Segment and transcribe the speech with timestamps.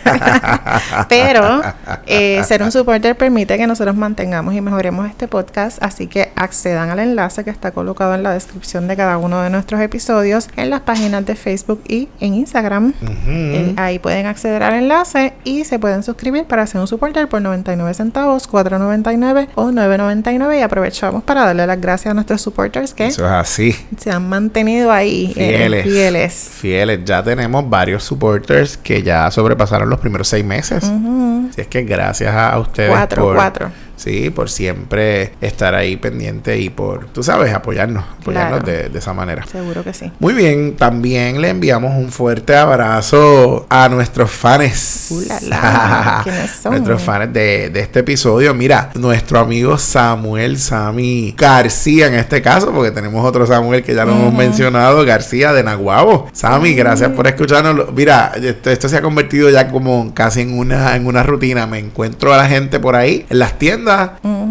[1.08, 1.62] Pero
[2.06, 5.82] eh, ser un supporter permite que nosotros mantengamos y mejoremos este podcast.
[5.82, 9.50] Así que accedan al enlace que está colocado en la descripción de cada uno de
[9.50, 12.92] nuestros episodios en las páginas de Facebook y en Instagram.
[13.26, 17.40] Eh, ahí pueden acceder al enlace y se pueden suscribir para ser un supporter por
[17.40, 23.06] 99 centavos, 4.99 o 9.99 y aprovechamos para darle las gracias a nuestros supporters que
[23.06, 23.76] Eso es así.
[23.98, 25.84] se han mantenido ahí eh, Fieles.
[25.84, 26.34] fieles.
[26.60, 27.00] Fieles.
[27.04, 30.84] Ya tenemos varios supporters que ya sobrepasaron los primeros seis meses.
[30.84, 31.48] Ujú.
[31.50, 33.70] Así es que gracias a ustedes Cuatro, por, cuatro.
[33.96, 38.66] Sí, por siempre estar ahí pendiente y por, tú sabes, apoyarnos, apoyarnos Claro.
[38.82, 39.46] de, de esa manera.
[39.46, 40.10] Seguro que sí.
[40.18, 45.08] Muy bien, también le enviamos un fuerte abrazo a nuestros fans.
[45.10, 46.20] Uh, la, la.
[46.24, 46.72] ¿Quiénes son?
[46.72, 48.54] Nuestros fans de, de este episodio.
[48.54, 54.04] Mira, nuestro amigo Samuel Sami García en este caso, porque tenemos otro Samuel que ya
[54.04, 56.28] lo hemos mencionado, García de Naguabo.
[56.32, 57.92] Sami, gracias por escucharnos.
[57.94, 61.66] Mira, esto, esto se ha convertido ya como casi en una, en una rutina.
[61.66, 63.93] Me encuentro a la gente por ahí en las tiendas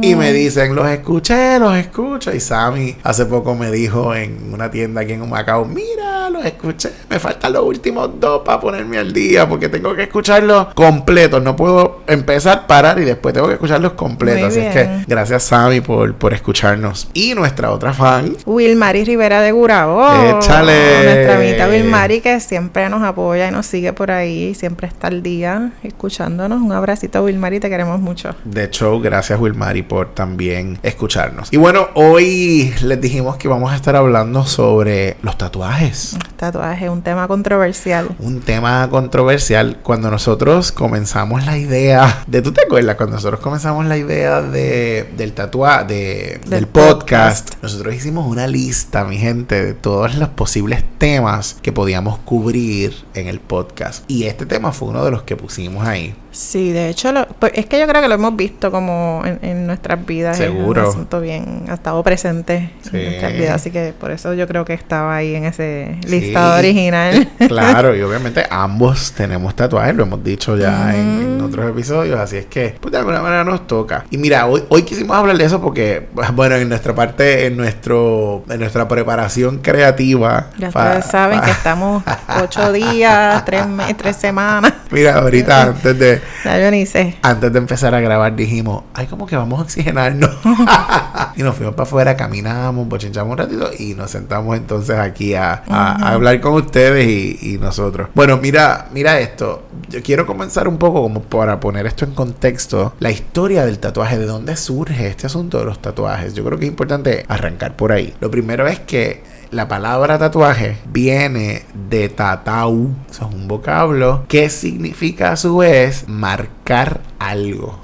[0.01, 2.33] y me dicen, los escuché, los escucho.
[2.33, 6.91] Y Sammy hace poco me dijo en una tienda aquí en Humacao, mira, los escuché.
[7.09, 11.41] Me faltan los últimos dos para ponerme al día porque tengo que escucharlos completos.
[11.41, 14.49] No puedo empezar, parar y después tengo que escucharlos completos.
[14.49, 17.07] Así es que gracias Sammy por, por escucharnos.
[17.13, 20.03] Y nuestra otra fan, Wilmary Rivera de Gurabo.
[20.37, 21.03] Échale.
[21.03, 25.23] Nuestra amiguita Wilmary que siempre nos apoya y nos sigue por ahí, siempre está al
[25.23, 26.61] día escuchándonos.
[26.61, 28.35] Un abracito Wilmary, te queremos mucho.
[28.43, 31.51] de hecho, gracias Wilmary por también escucharnos.
[31.51, 36.12] Y bueno, hoy les dijimos que vamos a estar hablando sobre los tatuajes.
[36.35, 38.09] Tatuaje, un tema controversial.
[38.19, 43.85] un tema controversial cuando nosotros comenzamos la idea de tú te acuerdas cuando nosotros comenzamos
[43.85, 47.63] la idea de del tatuaje de, del, Del podcast, podcast.
[47.63, 53.27] nosotros hicimos una lista mi gente de todos los posibles temas que podíamos cubrir en
[53.27, 57.11] el podcast y este tema fue uno de los que pusimos ahí Sí, de hecho,
[57.11, 60.35] lo- pues, es que yo creo que lo hemos visto como en, en nuestras vidas.
[60.37, 60.81] Seguro.
[60.81, 62.97] Es un asunto bien, ha estado presente Sí.
[62.97, 66.09] en nuestras vidas, así que por eso yo creo que estaba ahí en ese Sí.
[66.09, 67.29] listado original.
[67.47, 72.45] claro y obviamente ambos tenemos tatuajes lo hemos dicho ya en, otros episodios así es
[72.47, 75.61] que pues de alguna manera nos toca y mira hoy, hoy quisimos hablar de eso
[75.61, 81.51] porque bueno en nuestra parte en nuestro en nuestra preparación creativa Ya ustedes saben que
[81.51, 82.03] estamos
[82.41, 83.63] ocho días, tres,
[83.97, 84.73] tres semanas.
[84.89, 87.15] mira ahorita antes de Ya yo ni sé.
[87.21, 90.29] antes de empezar a grabar dijimos ay como que vamos a oxigenarnos
[91.35, 95.63] y nos fuimos para afuera caminamos bochinchamos un ratito y nos sentamos entonces aquí a,
[95.67, 96.05] a- a Ujú.
[96.15, 98.09] hablar con ustedes y, y nosotros.
[98.13, 99.63] Bueno mira mira esto.
[99.89, 104.17] Yo quiero comenzar un poco como para poner esto en contexto la historia del tatuaje
[104.17, 107.91] de dónde surge este asunto de los tatuajes yo creo que es importante arrancar por
[107.91, 108.13] ahí.
[108.19, 109.23] Lo primero es que
[109.53, 116.07] la palabra tatuaje viene de tatau, eso es un vocablo que significa a su vez
[116.07, 117.79] marcar algo.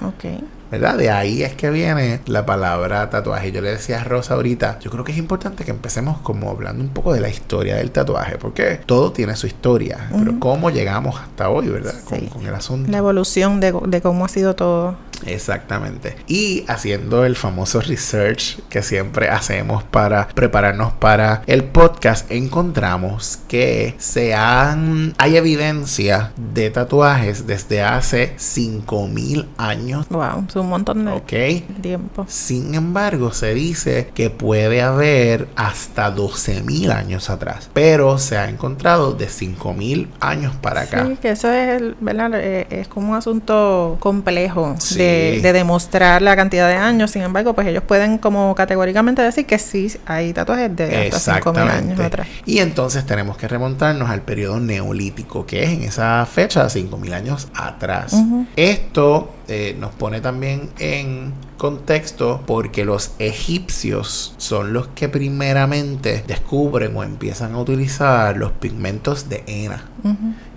[0.72, 0.98] ¿Verdad?
[0.98, 3.52] De ahí es que viene la palabra tatuaje.
[3.52, 6.84] Yo le decía a Rosa ahorita, yo creo que es importante que empecemos como hablando
[6.84, 11.20] un poco de la historia del tatuaje, porque todo tiene su historia, pero cómo llegamos
[11.20, 11.96] hasta hoy, ¿verdad?
[12.06, 12.28] Con, Sí.
[12.28, 12.92] con el asunto.
[12.92, 14.96] La evolución de, de cómo ha sido todo.
[15.26, 16.16] Exactamente.
[16.28, 23.96] Y haciendo el famoso research que siempre hacemos para prepararnos para el podcast, encontramos que
[23.98, 30.08] se han hay evidencia de tatuajes desde hace 5000 años.
[30.10, 32.26] Wow, un montón de tiempo.
[32.28, 39.14] Sin embargo, se dice que puede haber hasta 12.000 años atrás, pero se ha encontrado
[39.14, 41.06] de 5.000 años para acá.
[41.08, 42.32] Sí, que eso es, ¿verdad?
[42.36, 44.98] Eh, es como un asunto complejo Sí.
[44.98, 47.12] de, de demostrar la cantidad de años.
[47.12, 51.70] Sin embargo, pues ellos pueden como categóricamente decir que sí hay tatuajes de hasta 5.000
[51.70, 52.28] años atrás.
[52.46, 57.48] Y entonces tenemos que remontarnos al periodo neolítico, que es en esa fecha, 5.000 años
[57.56, 58.16] atrás.
[58.56, 66.96] Esto eh, nos pone también en, contexto porque los egipcios son los que primeramente descubren
[66.96, 69.84] o empiezan a utilizar los pigmentos de henna.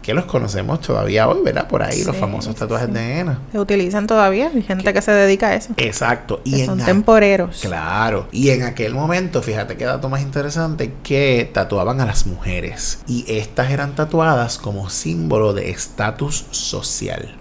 [0.01, 1.69] Que los conocemos todavía hoy, ¿verdad?
[1.69, 2.95] Por ahí, los famosos tatuajes sí.
[2.95, 3.39] de henna.
[3.53, 4.51] Se utilizan todavía.
[4.53, 5.75] Hay gente que se dedica a eso.
[5.77, 6.41] Exacto.
[6.43, 7.61] que Y son en, a- temporeros.
[7.61, 8.27] Claro.
[8.33, 13.01] Y en aquel momento, fíjate qué dato más interesante, que tatuaban a las mujeres.
[13.07, 17.37] Y estas eran tatuadas como símbolo de estatus social.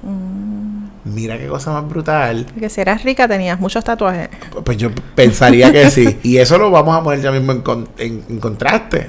[1.03, 2.45] Mira qué cosa más brutal.
[2.53, 4.29] Porque si eras rica tenías muchos tatuajes.
[4.63, 6.19] Pues yo pensaría que sí.
[6.23, 9.07] Y eso lo vamos a poner ya mismo en, con- en- en contraste.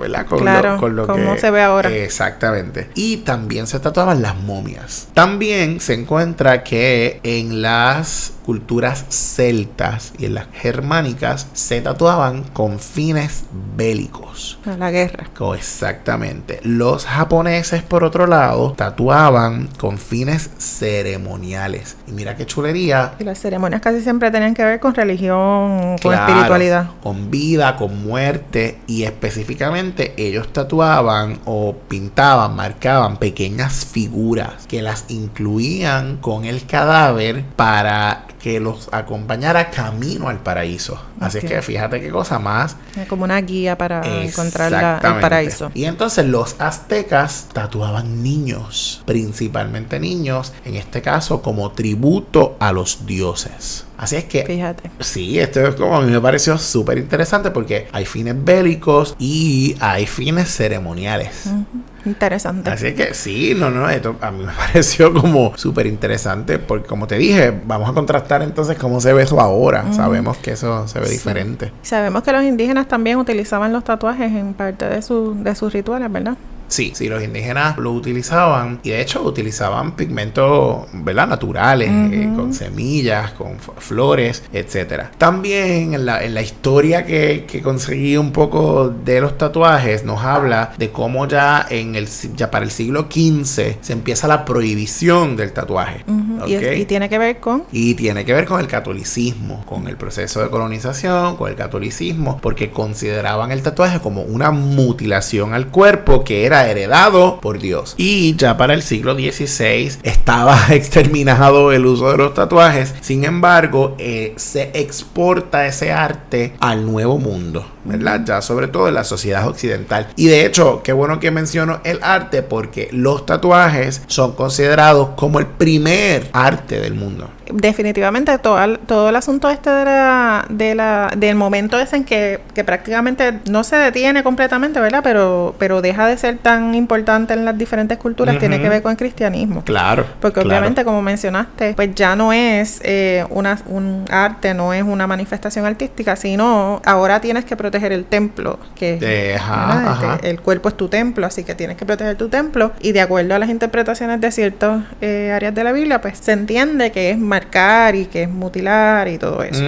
[0.00, 0.26] ¿Verdad?
[0.26, 1.90] Con Claro, lo, con lo como que se ve ahora.
[1.90, 2.88] Exactamente.
[2.94, 5.08] Y también se tatuaban las momias.
[5.14, 12.78] También se encuentra que en las culturas celtas y en las germánicas se tatuaban con
[12.78, 13.44] fines
[13.76, 14.58] bélicos.
[14.64, 15.26] A la guerra.
[15.54, 16.58] Exactamente.
[16.62, 21.98] Los japoneses, por otro lado, tatuaban con fines ceremoniales.
[22.06, 23.12] Y mira qué chulería.
[23.18, 26.92] Y las ceremonias casi siempre tenían que ver con religión, con espiritualidad.
[27.02, 28.78] Con vida, con muerte.
[28.86, 37.44] Y específicamente ellos tatuaban o pintaban, marcaban pequeñas figuras que las incluían con el cadáver
[37.54, 41.00] para que los acompañara camino al paraíso.
[41.20, 42.76] Así es que fíjate qué cosa más
[43.08, 45.70] Como una guía para encontrar la- el paraíso.
[45.74, 53.04] Y entonces los aztecas tatuaban niños, principalmente niños, en este caso como tributo a los
[53.06, 53.84] dioses.
[53.96, 54.90] Así es que Fíjate.
[55.00, 59.74] Sí, esto es como a mí me pareció súper interesante porque hay fines bélicos y
[59.80, 61.46] hay fines ceremoniales.
[61.46, 61.64] Ujú.
[62.08, 62.70] Interesante.
[62.70, 67.06] Así que sí, no, no, esto a mí me pareció como súper interesante porque como
[67.06, 69.92] te dije, vamos a contrastar entonces cómo se ve eso ahora.
[69.92, 71.12] Sabemos que eso se ve Sí.
[71.14, 71.72] diferente.
[71.82, 76.10] Sabemos que los indígenas también utilizaban los tatuajes en parte de, su, de sus rituales,
[76.10, 76.36] ¿verdad?
[76.68, 81.26] Sí, sí, los indígenas lo utilizaban y de hecho utilizaban pigmentos, ¿verdad?
[81.26, 85.10] Naturales, eh, con semillas, con flores, etcétera.
[85.18, 90.22] También en la, en la historia que, que conseguí un poco de los tatuajes nos
[90.22, 92.06] habla de cómo ya en el
[92.36, 96.04] ya para el siglo XV se empieza la prohibición del tatuaje.
[96.46, 100.40] Y tiene que ver con Y tiene que ver con el catolicismo, con el proceso
[100.40, 106.46] de colonización, con el catolicismo, porque consideraban el tatuaje como una mutilación al cuerpo que
[106.46, 107.94] era heredado por Dios.
[107.96, 113.94] Y ya para el siglo XVI estaba exterminado el uso de los tatuajes, sin embargo,
[113.98, 118.22] eh, se exporta ese arte al nuevo mundo, ¿verdad?
[118.24, 120.08] Ya sobre todo en la sociedad occidental.
[120.16, 125.38] Y de hecho, qué bueno que menciono el arte porque los tatuajes son considerados como
[125.38, 127.30] el primer arte del mundo.
[127.50, 132.04] definitivamente todo el, todo el asunto este de la, de la, del momento ese en
[132.04, 135.00] que, que prácticamente no se detiene completamente, ¿verdad?
[135.02, 138.92] Pero, pero deja de ser tan importante en las diferentes culturas, tiene que ver con
[138.92, 139.62] el cristianismo.
[139.64, 140.04] Claro.
[140.20, 140.50] Porque claro.
[140.50, 145.64] obviamente, como mencionaste, pues ya no es eh, una, un arte, no es una manifestación
[145.64, 150.14] artística, sino ahora tienes que proteger el templo, que Eh, ajá, ajá.
[150.16, 152.72] Este, el cuerpo es tu templo, así que tienes que proteger tu templo.
[152.80, 156.32] Y de acuerdo a las interpretaciones de ciertas eh, áreas de la Biblia, pues se
[156.32, 159.62] entiende que es marcar y que es mutilar y todo eso.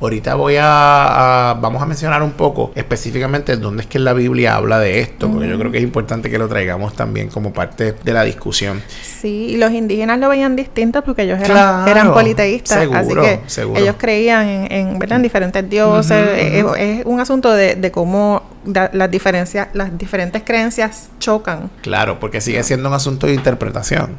[0.00, 4.56] Ahorita voy a, a- Vamos a mencionar un poco específicamente dónde es que la Biblia
[4.56, 7.92] habla de esto, porque yo creo que es importante que lo traigamos también como parte
[8.02, 8.82] de la discusión.
[9.02, 13.28] Sí, y los indígenas lo veían distinto porque ellos eran, Claro, eran politeístas, seguro, así
[13.38, 13.80] que seguro.
[13.80, 15.16] ellos creían en, en, ¿verdad?
[15.16, 16.16] en diferentes dioses.
[16.76, 21.70] Es- un asunto de, de cómo da- las diferencias, las diferentes creencias chocan.
[21.82, 24.16] Claro, porque sigue siendo un asunto de interpretación.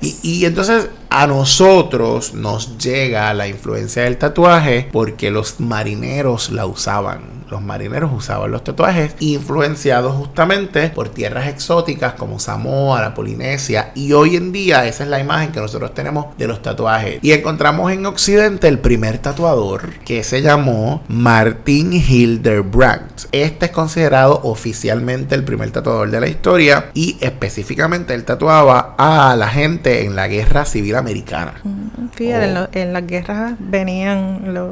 [0.00, 0.24] Y, yes.
[0.24, 7.37] y entonces a nosotros nos llega la influencia del tatuaje porque los marineros la usaban.
[7.50, 13.90] Los marineros usaban los tatuajes influenciados justamente por tierras exóticas como Samoa, la Polinesia.
[13.94, 17.18] Y hoy en día esa es la imagen que nosotros tenemos de los tatuajes.
[17.22, 23.26] Y encontramos en Occidente el primer tatuador que se llamó Martin Hildebrandt.
[23.32, 29.34] Este es considerado oficialmente el primer tatuador de la historia y específicamente él tatuaba a
[29.36, 31.54] la gente en la guerra civil americana.
[32.14, 32.60] Fíjate, en, Oh.
[32.60, 34.70] lo- en las guerras venían los,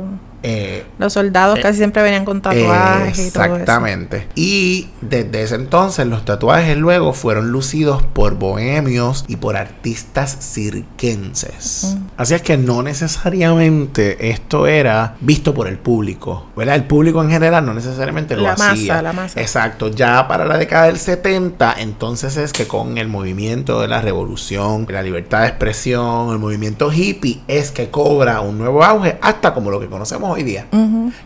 [0.49, 3.55] Eh, los soldados, Eh, casi siempre venían con tatuajes y todo eso.
[3.57, 4.29] Exactamente.
[4.37, 11.97] Y desde ese entonces los tatuajes luego fueron lucidos por bohemios y por artistas cirquenses.
[12.17, 16.77] Así es que no necesariamente esto era visto por el público, ¿verdad?
[16.77, 19.03] El público en general no necesariamente lo La masa, hacía.
[19.03, 19.41] la masa.
[19.41, 19.89] Exacto.
[19.89, 24.87] Ya para la década del 70, entonces es que con el movimiento de la revolución,
[24.89, 29.71] la libertad de expresión, el movimiento hippie, es que cobra un nuevo auge hasta como
[29.71, 30.67] lo que conocemos hoy día.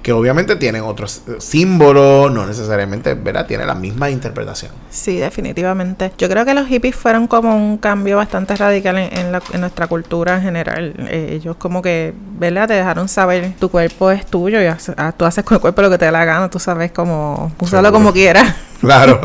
[0.02, 3.46] Que obviamente tienen otros eh, símbolos, no necesariamente, ¿verdad?
[3.46, 4.72] Tiene la misma interpretación.
[4.90, 6.12] Sí, definitivamente.
[6.18, 10.42] Yo creo que los hippies fueron como un cambio bastante radical en, nuestra cultura en
[10.42, 10.94] general.
[10.98, 12.68] Eh, ellos como que, ¿verdad?
[12.68, 15.90] Te dejaron saber, tu cuerpo es tuyo y ah, tú haces con el cuerpo lo
[15.90, 18.54] que te dé la gana, tú sabes cómo, usarlo como quieras.
[18.80, 19.20] Claro.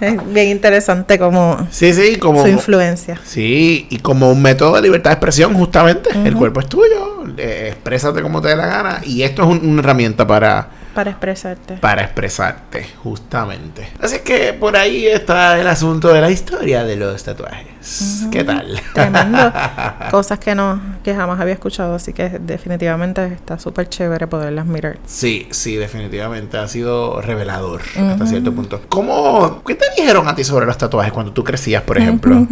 [0.00, 3.18] es bien interesante como, sí, sí, como su influencia.
[3.24, 6.10] Sí, y como un método de libertad de expresión, justamente.
[6.24, 9.00] El cuerpo es tuyo, eh, exprésate como te dé la gana.
[9.04, 11.74] Y esto es una herramienta para para expresarte.
[11.74, 13.88] Para expresarte, justamente.
[14.00, 18.26] Así que por ahí está el asunto de la historia de los tatuajes.
[18.30, 18.80] ¿Qué tal?
[18.94, 19.52] Tremendo.
[20.10, 24.98] Cosas que no, que jamás había escuchado, así que definitivamente está súper chévere poderlas mirar.
[25.06, 28.80] Sí, sí, definitivamente ha sido revelador hasta cierto punto.
[28.88, 32.46] ¿Cómo, qué te dijeron a ti sobre los tatuajes cuando tú crecías, por ejemplo?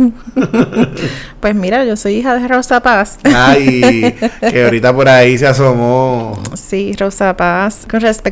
[1.40, 3.18] pues mira, yo soy hija de Rosa Paz.
[3.25, 6.40] Ay, que ahorita por ahí se asomó.
[6.54, 7.87] Sí, Rosa Paz.
[7.88, 8.29] Con respecto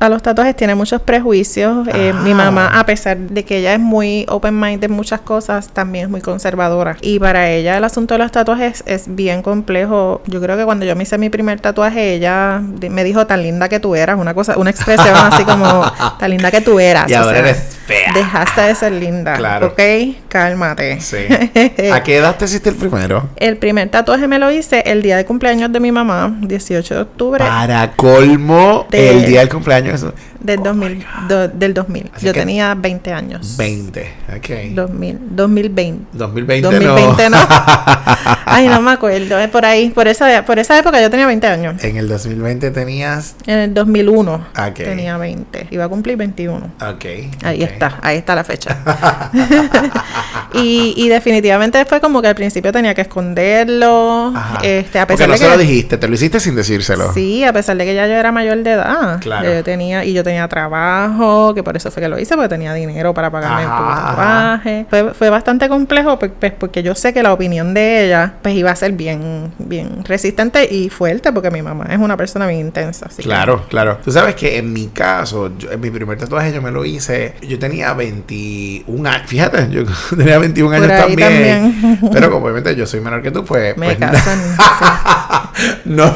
[0.00, 1.86] a los tatuajes tiene muchos prejuicios.
[1.88, 5.68] Eh, mi mamá, a pesar de que ella es muy open mind en muchas cosas,
[5.68, 6.96] también es muy conservadora.
[7.00, 10.22] Y para ella el asunto de los tatuajes es bien complejo.
[10.26, 13.68] Yo creo que cuando yo me hice mi primer tatuaje, ella me dijo tan linda
[13.68, 15.84] que tú eras, una cosa, una expresión así como
[16.18, 17.10] tan linda que tú eras.
[17.10, 18.12] Y ahora eres fea.
[18.14, 19.36] Dejaste de ser linda.
[19.36, 19.68] Claro.
[19.68, 19.80] Ok,
[20.28, 21.00] cálmate.
[21.00, 21.16] Sí.
[21.92, 23.28] ¿A qué edad te hiciste el primero?
[23.36, 27.00] El primer tatuaje me lo hice el día de cumpleaños de mi mamá, 18 de
[27.00, 27.44] octubre.
[27.44, 30.04] Para colmo, el día del cumpleaños.
[30.40, 31.06] Del 2000.
[31.54, 32.10] del 2000.
[32.20, 33.56] Yo tenía 20 años.
[33.56, 34.74] 20, ok.
[34.74, 36.06] 2000, 2020.
[36.12, 37.36] 2020, 2020 no.
[38.46, 39.36] Ay, no me acuerdo.
[39.50, 41.84] Por ahí, por esa, por esa época yo tenía 20 años.
[41.84, 43.36] En el 2020 tenías.
[43.46, 45.68] En el 2001 tenía 20.
[45.70, 46.72] Iba a cumplir 21.
[46.80, 47.04] Ok.
[47.44, 48.78] Ahí está, ahí está la fecha.
[50.54, 54.32] y, y, definitivamente fue como que al principio tenía que esconderlo.
[54.62, 57.12] Este, a pesar Porque no se lo dijiste, te lo hiciste sin decírselo.
[57.12, 59.20] Sí, a pesar de que ya yo era mayor de edad.
[59.20, 59.52] Claro.
[59.52, 62.72] Yo tenía, y yo tenía trabajo, que por eso fue que lo hice, porque tenía
[62.74, 64.86] dinero para pagarme el tatuaje.
[64.88, 68.54] Fue, fue, bastante complejo, pues, pues, porque yo sé que la opinión de ella, pues
[68.54, 72.60] iba a ser bien, bien resistente y fuerte, porque mi mamá es una persona bien
[72.60, 73.08] intensa.
[73.18, 73.98] claro, claro.
[74.04, 77.58] Tú sabes que en mi caso, en mi primer tatuaje yo me lo hice, yo
[77.58, 79.84] tenía 21 años, fíjate, yo
[80.16, 83.76] tenía 21 años también, Pero como obviamente yo soy menor que tú, pues...
[83.76, 83.98] Me pues,
[85.84, 86.14] no,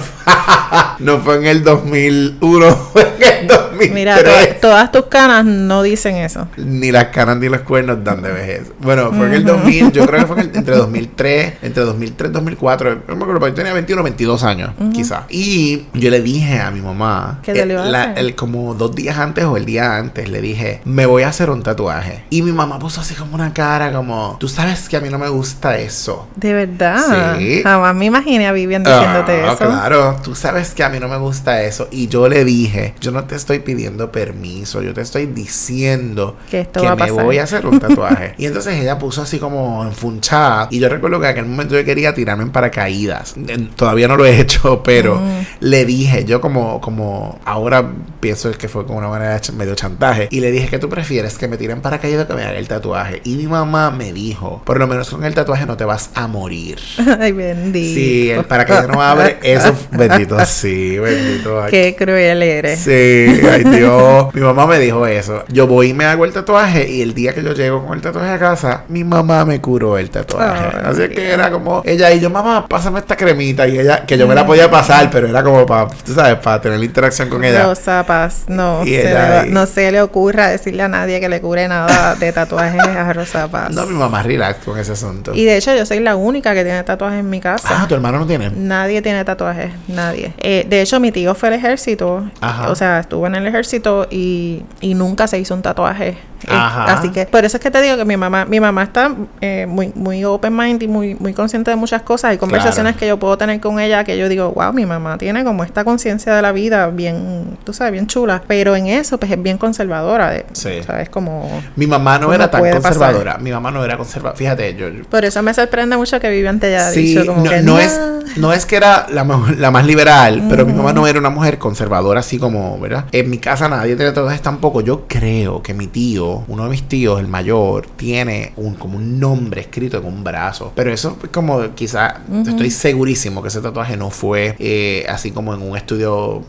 [0.99, 3.72] no fue en el 2001, fue en el 2003.
[3.93, 4.19] Mira,
[4.61, 6.49] todas tus canas no dicen eso.
[6.57, 8.73] Ni las canas ni los cuernos dan de vejez.
[8.81, 13.03] Bueno, fue en el 2000, yo creo que fue entre 2003, entre 2003 y 2004.
[13.09, 15.25] No me acuerdo, yo tenía 21 22 años, quizás.
[15.29, 19.45] Y yo le dije a mi mamá, ¿Qué te eh, el, como dos días antes
[19.45, 22.25] o el día antes, le dije, me voy a hacer un tatuaje.
[22.31, 25.19] Y mi mamá puso así como una cara, como, tú sabes que a mí no
[25.19, 26.29] me gusta eso.
[26.37, 27.39] De verdad.
[27.39, 27.63] Sí.
[27.63, 29.59] Jamás me imaginé a Vivian diciéndote ah, eso.
[29.59, 31.89] Claro, tú sabes que a mí no me gusta eso.
[31.91, 36.69] Y yo le dije, yo no te estoy pidiendo permiso, yo te estoy diciendo que,
[36.97, 38.35] me voy a hacer un tatuaje.
[38.39, 40.69] y entonces ella puso así como enfunchada.
[40.71, 43.35] Y yo recuerdo que en aquel momento yo quería tirarme en paracaídas.
[43.77, 45.47] Todavía no lo he hecho, pero mm.
[45.61, 47.91] le dije, yo como, como ahora
[48.21, 50.29] pienso que fue como una manera de medio chantaje.
[50.31, 53.21] Y le dije que tú prefieres que me tiren paracaídas que me haga el tatuaje.
[53.25, 56.27] Y mi mamá me dijo, por lo menos con el tatuaje no te vas a
[56.27, 56.79] morir.
[57.21, 57.95] Ay, bendito.
[57.95, 61.65] Sí, el paracaídas no abre, eso, bendito, sí, bendito.
[61.71, 62.81] Qué cruel eres.
[62.81, 64.35] Sí, ay Dios.
[64.35, 65.45] Mi mamá me dijo eso.
[65.49, 68.03] Yo voy y me hago el tatuaje y el día que yo llego con el
[68.03, 70.77] tatuaje a casa, mi mamá me curó el tatuaje.
[70.85, 74.27] Así que era como ella y yo, mamá, pásame esta cremita y ella, que yo
[74.27, 77.45] me la podía pasar, pero era como para, tú sabes, para tener la interacción con
[77.45, 77.65] ella.
[77.65, 81.69] Rosa Paz, no, se le, no se le ocurra decirle a nadie que le cure
[81.69, 83.71] nada de tatuajes a Rosa Paz.
[83.71, 85.33] No, mi mamá relax con ese asunto.
[85.35, 87.69] Y de hecho yo soy la única que tiene tatuajes en mi casa.
[87.71, 88.51] Ah, tu hermano no tiene.
[88.51, 90.33] Nadie tiene tatuajes, nadie.
[90.39, 92.25] Eh, de hecho, mi tío fue al ejército,
[92.69, 97.11] o sea, estuvo en el ejército y, y nunca se hizo un tatuaje eh, así
[97.11, 99.93] que por eso es que te digo que mi mamá, mi mamá está eh, muy,
[99.95, 102.33] muy open mind y muy, muy consciente de muchas cosas.
[102.33, 105.45] Hay conversaciones que yo puedo tener con ella que yo digo, wow, mi mamá tiene
[105.45, 108.43] como esta conciencia de la vida bien, tú sabes, bien chula.
[108.47, 110.31] Pero en eso, pues es bien conservadora.
[110.31, 110.83] De, sí.
[110.87, 111.09] ¿Sabes?
[111.09, 111.63] Como.
[111.77, 113.39] Mi mamá no era tan conservadora.
[113.39, 114.37] Mi mamá no era conservadora.
[114.37, 117.63] Fíjate, yo, Por eso me sorprende mucho que Vivian ya haya dicho como no, que.
[117.63, 117.99] No, es,
[118.37, 119.25] no es que era la,
[119.57, 123.07] la más liberal, pero mi mamá no era una mujer conservadora así como, ¿verdad?
[123.13, 124.81] En mi casa nadie tiene tatuajes tampoco.
[124.81, 129.19] Yo creo que mi tío uno de mis tíos, el mayor, tiene un como un
[129.19, 130.73] nombre escrito en un brazo.
[130.75, 135.55] Pero eso es como quizá, estoy segurísimo que ese tatuaje no fue eh, así como
[135.55, 136.43] en un estudio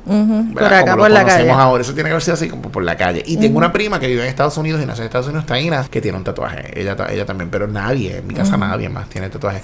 [0.53, 1.49] por acá, por la calle.
[1.49, 1.81] ahora.
[1.81, 3.23] Eso tiene que haber sido así como por la calle.
[3.25, 5.83] Y tengo una prima que vive en Estados Unidos y nació en Estados Unidos, Taina,
[5.89, 6.79] que tiene un tatuaje.
[6.79, 9.61] Ella, ella también, pero nadie, en mi casa nadie más tiene tatuaje.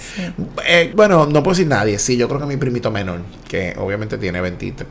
[0.67, 1.98] Eh, bueno, no puedo decir nadie.
[1.99, 4.87] Sí, yo creo que mi primito menor, que obviamente tiene 23,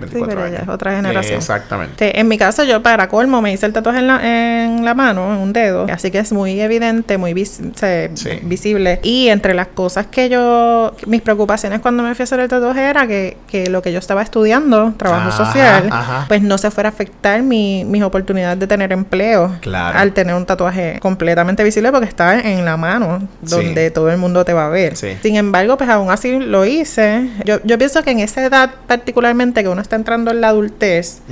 [0.00, 0.62] 24 años.
[0.62, 1.38] es otra generación.
[1.38, 2.18] exactamente.
[2.18, 4.20] en mi caso, yo para colmo me hice el tatuaje en la,
[4.64, 5.86] en la mano, en un dedo.
[5.90, 9.00] Así que es muy evidente, muy visible.
[9.02, 12.82] Y entre las cosas que yo, mis preocupaciones cuando me fui a hacer el tatuaje
[12.82, 15.90] era que, que lo que yo estaba estudiando, trabajo social,
[16.28, 19.56] pues no se fuera a afectar mi, mis oportunidades de tener empleo.
[19.60, 19.98] Claro.
[19.98, 24.44] Al tener un tatuaje completamente visible porque está en la mano, donde todo el mundo
[24.44, 24.96] te va a ver.
[24.96, 27.28] Sin embargo, pues aún así lo hice.
[27.44, 31.22] Yo, yo pienso que en esa edad particularmente que uno está entrando en la adultez,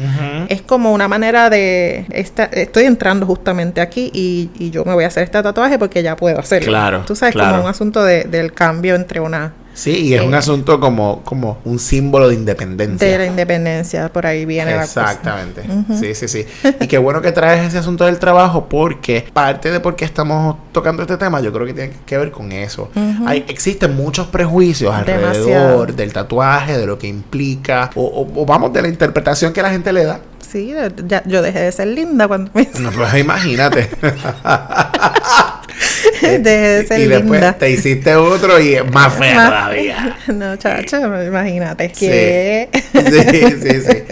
[0.48, 2.06] es como una manera de...
[2.08, 6.16] estoy entrando justamente aquí y, y, yo me voy a hacer este tatuaje porque ya
[6.16, 6.68] puedo hacerlo.
[6.68, 7.04] Claro.
[7.06, 10.78] Tú sabes, como un asunto de, del cambio entre una Sí, y es un asunto
[10.78, 13.06] como, como un símbolo de independencia.
[13.06, 15.62] De la independencia, por ahí viene Exactamente.
[15.98, 16.46] Sí, sí, sí.
[16.80, 20.56] y qué bueno que traes ese asunto del trabajo porque parte de por qué estamos
[20.72, 22.90] tocando este tema yo creo que tiene que ver con eso.
[23.26, 28.82] Hay, existen muchos prejuicios alrededor del tatuaje, de lo que implica, o, o, vamos, de
[28.82, 30.20] la interpretación que la gente le da.
[30.40, 30.72] Sí,
[31.08, 32.68] ya, yo dejé de ser linda cuando me...
[32.78, 33.90] No, pues imagínate.
[36.42, 40.18] de ser y después te hiciste otro y es más fea todavía.
[40.34, 41.92] No, chacho, imagínate.
[41.92, 44.02] que Sí, sí, sí.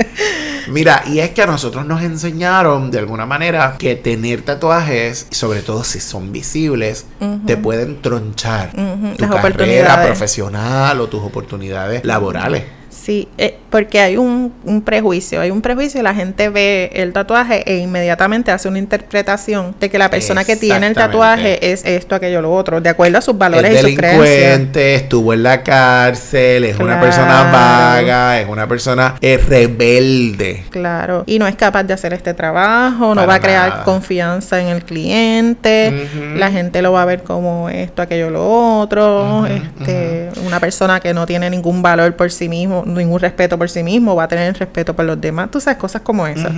[0.69, 5.61] Mira, y es que a nosotros nos enseñaron de alguna manera que tener tatuajes, sobre
[5.61, 7.07] todo si son visibles,
[7.47, 8.71] te pueden tronchar
[9.17, 12.65] tu carrera profesional o tus oportunidades laborales.
[12.91, 17.13] Sí, eh, porque hay un, un, prejuicio, hay un prejuicio y la gente ve el
[17.13, 21.85] tatuaje e inmediatamente hace una interpretación de que la persona que tiene el tatuaje es
[21.85, 24.77] esto, aquello, lo otro, de acuerdo a sus valores y sus creencias.
[24.77, 30.65] estuvo en la cárcel, es una persona vaga, es una persona rebelde.
[30.71, 34.69] Claro, y no es capaz de hacer este trabajo, no va a crear confianza en
[34.69, 40.61] el cliente, la gente lo va a ver como esto, aquello, lo otro, este, una
[40.61, 44.25] persona que no tiene ningún valor por sí mismo ningún respeto por sí mismo, va
[44.25, 45.51] a tener respeto por los demás.
[45.51, 46.53] Tú sabes, cosas como esas.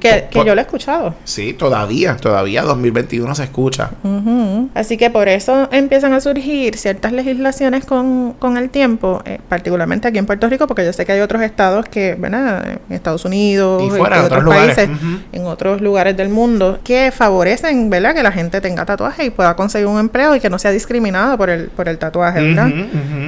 [0.00, 1.14] Que, que yo lo he escuchado.
[1.24, 3.90] Sí, todavía, todavía 2021 se escucha.
[4.74, 10.08] Así que por eso empiezan a surgir ciertas legislaciones con, con el tiempo, eh, particularmente
[10.08, 12.78] aquí en Puerto Rico, porque yo sé que hay otros estados que, ¿verdad?
[12.88, 14.88] En Estados Unidos, y fuera, en otros, países,
[15.32, 18.14] en otros lugares del mundo, que favorecen, ¿verdad?
[18.14, 21.36] Que la gente tenga tatuaje y pueda conseguir un empleo y que no sea discriminado
[21.36, 22.70] por el, por el tatuaje, ¿verdad?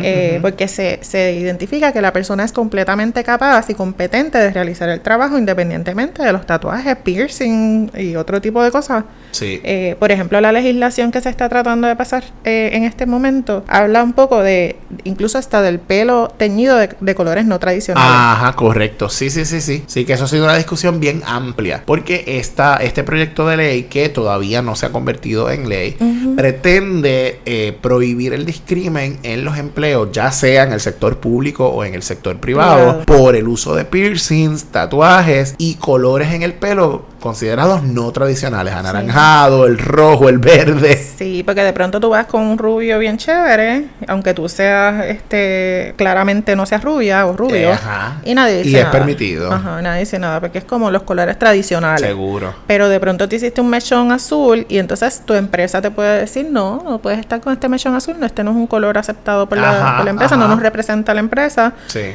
[0.02, 4.88] Eh, porque se, se identifica que la persona es completamente capaz y competente de realizar
[4.88, 9.04] el trabajo independientemente de los tatuajes, piercing y otro tipo de cosas.
[9.32, 9.60] Sí.
[9.64, 13.64] Eh, por ejemplo, la legislación que se está tratando de pasar eh, en este momento
[13.68, 18.08] habla un poco de, incluso hasta del pelo teñido de, colores no tradicionales.
[18.08, 19.08] Ajá, correcto.
[19.08, 19.84] Sí, sí, sí, sí.
[19.86, 21.82] Sí, que eso ha sido una discusión bien amplia.
[21.86, 25.96] Porque esta, este proyecto de ley, que todavía no se ha convertido en ley,
[26.36, 31.84] pretende eh, prohibir el discrimen en los empleos, ya sea en el sector público o
[31.84, 37.06] en el sector privado, por el uso de piercings, tatuajes y colores en el pelo
[37.26, 40.96] considerados no tradicionales, anaranjado, el rojo, el verde.
[40.96, 45.92] Sí, porque de pronto tú vas con un rubio bien chévere, aunque tú seas este
[45.96, 47.70] claramente no seas rubia o rubio,
[48.24, 49.52] y nadie dice y es permitido.
[49.52, 52.06] Ajá, nadie dice nada, porque es como los colores tradicionales.
[52.06, 52.54] Seguro.
[52.68, 56.46] Pero de pronto te hiciste un mechón azul y entonces tu empresa te puede decir,
[56.48, 59.48] "No, no puedes estar con este mechón azul, no este no es un color aceptado
[59.48, 61.72] por, la, empresa, no nos representa la empresa."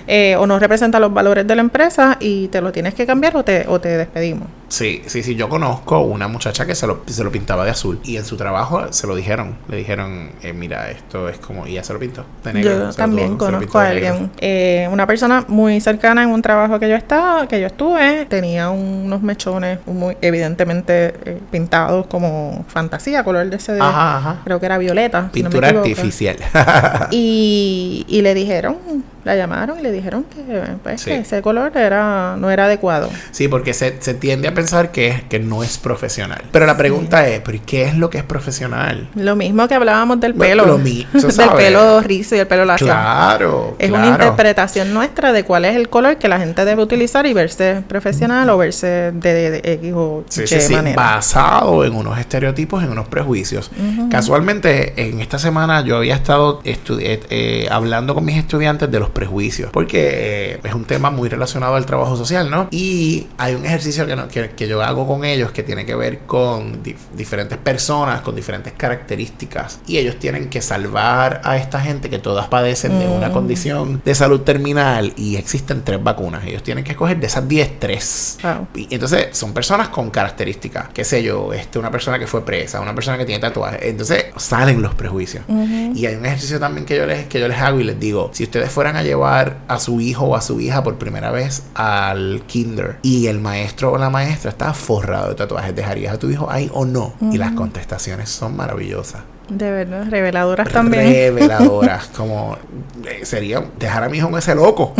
[0.07, 3.35] Eh, o no representa los valores de la empresa y te lo tienes que cambiar
[3.35, 4.47] o te o te despedimos.
[4.71, 5.35] Sí, sí, sí.
[5.35, 7.99] Yo conozco una muchacha que se lo, se lo pintaba de azul.
[8.03, 9.57] Y en su trabajo se lo dijeron.
[9.67, 11.67] Le dijeron, eh, mira, esto es como...
[11.67, 12.25] Y ya se lo pintó.
[12.55, 14.31] yo también conozco a alguien.
[14.39, 18.69] Eh, una persona muy cercana en un trabajo que yo estaba, que yo estuve, tenía
[18.69, 23.73] unos mechones muy evidentemente eh, pintados como fantasía, color de ese...
[23.79, 24.41] ajá, ajá.
[24.45, 25.29] Creo que era violeta.
[25.33, 26.37] Pintura artificial.
[27.11, 28.77] y, y le dijeron
[29.23, 33.09] la llamaron y le dijeron que, pues, ese color era no era adecuado.
[33.31, 36.41] Sí, porque se, se tiende a pensar que, que no es profesional.
[36.51, 39.09] Pero la pregunta es, ¿pero qué es lo que es profesional?
[39.15, 40.65] Lo mismo que hablábamos del pelo.
[40.65, 42.87] Lo mismo, del pelo rizo y el pelo lacio.
[42.87, 43.75] Claro.
[43.79, 47.33] Es una interpretación nuestra de cuál es el color que la gente debe utilizar y
[47.33, 52.83] verse profesional o verse de, de, X o sí, sí, sí, Basado en unos estereotipos,
[52.83, 53.71] en unos prejuicios.
[54.09, 56.77] Casualmente, en esta semana yo había estado eh,
[57.29, 61.75] eh, hablando con mis estudiantes de los prejuicios, porque eh, es un tema muy relacionado
[61.75, 62.67] al trabajo social, ¿no?
[62.71, 65.95] Y hay un ejercicio que, no, que, que yo hago con ellos que tiene que
[65.95, 66.81] ver con
[67.15, 72.47] diferentes personas, con diferentes características, y ellos tienen que salvar a esta gente que todas
[72.47, 73.33] padecen de una mm.
[73.33, 76.45] condición de salud terminal y existen tres vacunas.
[76.45, 78.37] Ellos tienen que escoger de esas 10 tres.
[78.75, 82.79] Y entonces son personas con características, qué sé yo, este, una persona que fue presa,
[82.79, 83.81] una persona que tiene tatuajes.
[83.83, 85.43] Entonces salen los prejuicios.
[85.95, 88.31] Y hay un ejercicio también que yo les que yo les hago y les digo,
[88.33, 91.63] si ustedes fueran a llevar a su hijo o a su hija por primera vez
[91.75, 96.29] al kinder y el maestro o la maestra está forrado de tatuajes, ¿dejarías a tu
[96.29, 97.13] hijo ahí o no?
[97.31, 99.21] Y las contestaciones son maravillosas.
[99.49, 101.03] De verdad, reveladoras también.
[101.11, 102.57] Reveladoras, como
[103.05, 104.93] eh, sería dejar a mi hijo con ese loco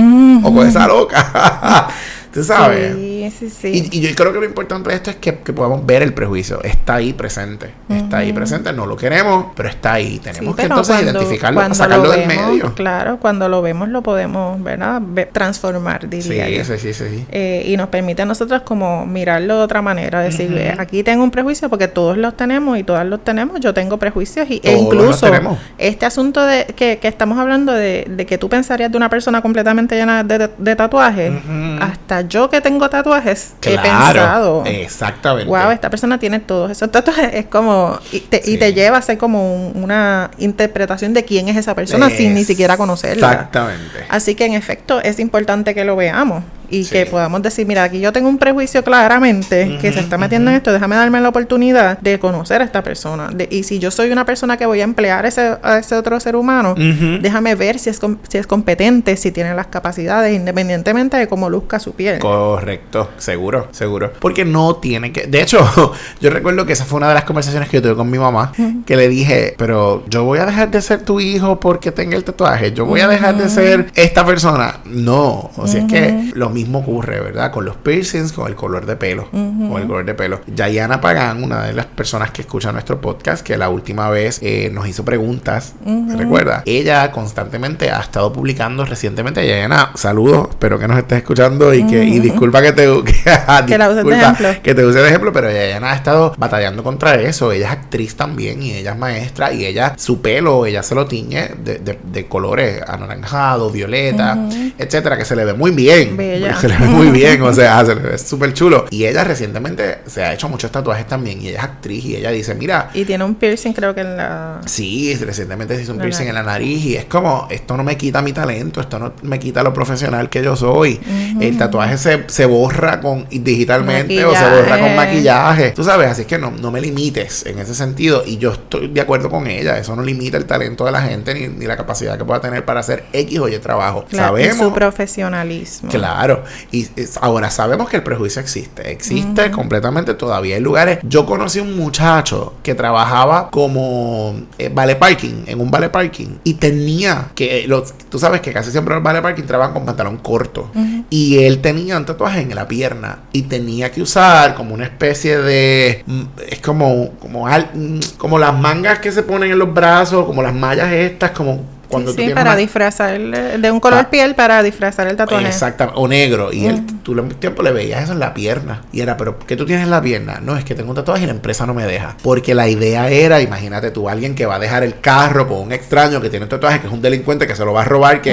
[0.44, 1.88] o con esa loca.
[2.34, 2.96] ¿Tú sabes?
[2.96, 3.90] Sí, sí, sí.
[3.92, 6.62] Y, yo creo que lo importante de esto es que, podamos ver el prejuicio.
[6.64, 7.72] Está ahí presente.
[7.90, 8.74] Está ahí presente.
[8.74, 10.20] No lo queremos, pero está ahí.
[10.20, 12.74] Tenemos que entonces identificarlo, sacarlo del medio.
[12.74, 15.02] Claro, cuando lo vemos lo podemos, ¿verdad?
[15.32, 17.26] transformar, diría sí, Sí, sí, sí.
[17.32, 20.22] Eh, y nos permite a nosotros como mirarlo de otra manera.
[20.22, 23.60] Decir, aquí tengo un prejuicio porque todos los tenemos y todas los tenemos.
[23.60, 25.30] Yo tengo prejuicios y, e incluso
[25.78, 30.24] este asunto de que, estamos hablando de, que tú pensarías de una persona completamente llena
[30.24, 31.34] de, tatuajes,
[31.82, 34.63] hasta yo que tengo tatuajes he pensado.
[34.65, 35.50] Exactamente.
[35.50, 37.34] Wow, esta persona tiene todos esos tatuajes.
[37.34, 38.00] Es como.
[38.12, 42.10] Y te, y te lleva a hacer como una interpretación de quién es esa persona
[42.10, 43.32] sin ni siquiera conocerla.
[43.32, 44.06] Exactamente.
[44.10, 48.00] Así que en efecto es importante que lo veamos y que podamos decir, mira, aquí
[48.00, 52.00] yo tengo un prejuicio claramente que se está metiendo en esto, déjame darme la oportunidad
[52.00, 53.30] de conocer a esta persona.
[53.50, 56.36] y si yo soy una persona que voy a emplear ese, a ese otro ser
[56.36, 61.50] humano, déjame ver si es, si es competente, si tiene las capacidades, independientemente de cómo
[61.50, 62.20] luzca su piel.
[62.20, 64.14] Correcto, seguro, seguro.
[64.20, 65.28] Porque no tiene que...
[65.28, 65.60] De hecho,
[66.22, 68.54] yo recuerdo que esa fue una de las conversaciones que yo tuve con mi mamá,
[68.86, 72.24] que le dije, pero yo voy a dejar de ser tu hijo porque tenga el
[72.24, 74.80] tatuaje, yo voy a dejar de ser esta persona.
[74.86, 77.52] No, o sea, es que lo mismo mismo ocurre, ¿verdad?
[77.52, 79.30] Con los piercings, con el color de pelo.
[79.32, 80.41] Con el color de pelo.
[80.47, 84.69] Yayana Pagan, una de las personas que escucha nuestro podcast, que la última vez eh,
[84.71, 85.74] nos hizo preguntas,
[86.15, 86.63] recuerda?
[86.65, 89.45] Ella constantemente ha estado publicando recientemente.
[89.45, 92.84] Yayana, saludos, espero que nos estés escuchando y que y disculpa que te,
[93.67, 94.50] que, la uses de ejemplo.
[94.62, 97.52] que te use de ejemplo, pero Yayana ha estado batallando contra eso.
[97.52, 101.06] Ella es actriz también y ella es maestra y ella, su pelo, ella se lo
[101.06, 104.38] tiñe de, de, colores anaranjado, violeta,
[104.78, 106.15] etcétera, que se le ve muy bien.
[106.15, 108.86] Bella se le ve muy bien, o sea, se le ve súper chulo.
[108.90, 112.32] Y ella recientemente se ha hecho muchos tatuajes también y ella es actriz y ella
[112.32, 112.90] dice, mira...
[112.94, 114.62] Y tiene un piercing creo que en la...
[114.66, 117.98] Sí, recientemente se hizo un piercing en la nariz y es como, esto no me
[117.98, 121.00] quita mi talento, esto no me quita lo profesional que yo soy.
[121.40, 125.72] El tatuaje se, se borra con digitalmente o se borra con maquillaje.
[125.72, 129.02] Tú sabes, así que no, no me limites en ese sentido y yo estoy de
[129.02, 132.18] acuerdo con ella, eso no limita el talento de la gente ni, ni la capacidad
[132.18, 134.06] que pueda tener para hacer X o Y trabajo.
[134.12, 134.58] Sabemos...
[134.58, 135.90] su profesionalismo.
[135.90, 136.31] Claro,
[136.72, 136.88] y
[137.20, 138.91] ahora sabemos que el prejuicio existe.
[138.91, 140.56] Existe completamente todavía.
[140.56, 141.00] Hay lugares.
[141.04, 146.39] Yo conocí un muchacho que trabajaba como eh, vale parking, en un vale parking.
[146.44, 147.65] Y tenía que.
[147.67, 150.72] Los, tú sabes que casi siempre los vale parking trabajan con pantalón corto.
[151.10, 153.20] Y él tenía un tatuaje en la pierna.
[153.32, 156.04] Y tenía que usar como una especie de.
[156.06, 157.12] Mm, es como.
[157.20, 161.32] Como, mm, como las mangas que se ponen en los brazos, como las mallas estas,
[161.32, 161.81] como
[162.16, 165.48] sí, para disfrazar de un color piel para disfrazar el tatuaje.
[165.48, 166.52] Exactamente, o negro.
[166.52, 168.82] Y él, tú un tiempo le veías eso en la pierna.
[168.92, 170.40] Y era, pero ¿qué tú tienes en la pierna?
[170.42, 172.16] No, es que tengo un tatuaje y la empresa no me deja.
[172.24, 175.72] Porque la idea era, imagínate tú, alguien que va a dejar el carro con un
[175.72, 178.22] extraño que tiene un tatuaje, que es un delincuente que se lo va a robar,
[178.22, 178.32] que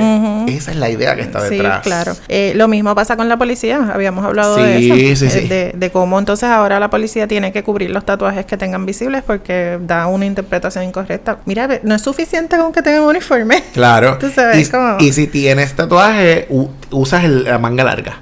[0.48, 1.82] esa es la idea que está detrás.
[1.82, 2.14] Sí, claro.
[2.28, 3.90] Eh, lo mismo pasa con la policía.
[3.92, 5.28] Habíamos hablado de eso.
[5.28, 8.86] Sí, de, de cómo entonces ahora la policía tiene que cubrir los tatuajes que tengan
[8.86, 11.38] visibles porque da una interpretación incorrecta.
[11.44, 14.18] Mira, no es suficiente con que tengan un uniforme Claro.
[15.00, 16.48] y, si tienes tatuaje,
[16.90, 18.20] usas la manga larga.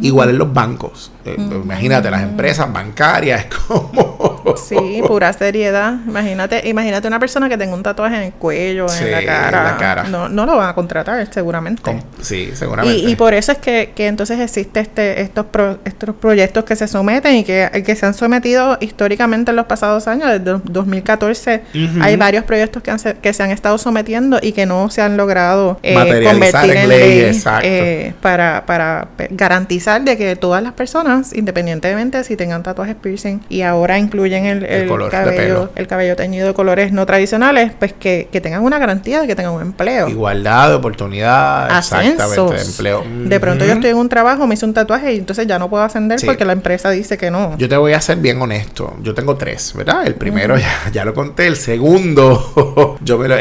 [0.00, 1.12] Igual en los bancos.
[1.24, 4.31] Eh, imagínate, las empresas bancarias, es como.
[4.56, 5.94] Sí, pura seriedad.
[6.06, 10.04] Imagínate, imagínate una persona que tenga un tatuaje en el cuello, en, la cara.
[10.04, 12.02] No, no lo van a contratar, seguramente.
[12.20, 13.08] sí, seguramente.
[13.08, 15.46] Y, por eso es que, que entonces existe este, estos,
[15.84, 20.08] estos proyectos que se someten y que, que se han sometido históricamente en los pasados
[20.08, 20.28] años.
[20.30, 21.62] Desde 2014
[22.00, 25.16] hay varios proyectos que, han, que se han estado sometiendo y que no se han
[25.16, 32.24] logrado eh, convertir en, ley, eh, para, para garantizar de que todas las personas, independientemente
[32.24, 36.92] si tengan tatuajes piercing, y ahora incluye incluyen el, cabello, el cabello teñido de colores
[36.92, 40.08] no tradicionales, pues que, tengan una garantía de que tengan un empleo.
[40.08, 43.04] Igualdad de oportunidad, exactamente, de empleo.
[43.24, 45.70] De pronto yo estoy en un trabajo, me hice un tatuaje y entonces ya no
[45.70, 47.56] puedo ascender porque la empresa dice que no.
[47.58, 48.96] Yo te voy a ser bien honesto.
[49.02, 50.06] Yo tengo tres, ¿verdad?
[50.06, 51.46] El primero ya, ya lo conté.
[51.46, 53.32] El segundo, yo me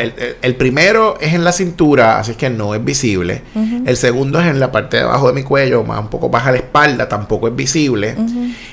[0.41, 3.41] el, primero es en la cintura, así que no es visible.
[3.85, 6.51] El segundo es en la parte de abajo de mi cuello, más un poco baja
[6.51, 8.15] la espalda, tampoco es visible.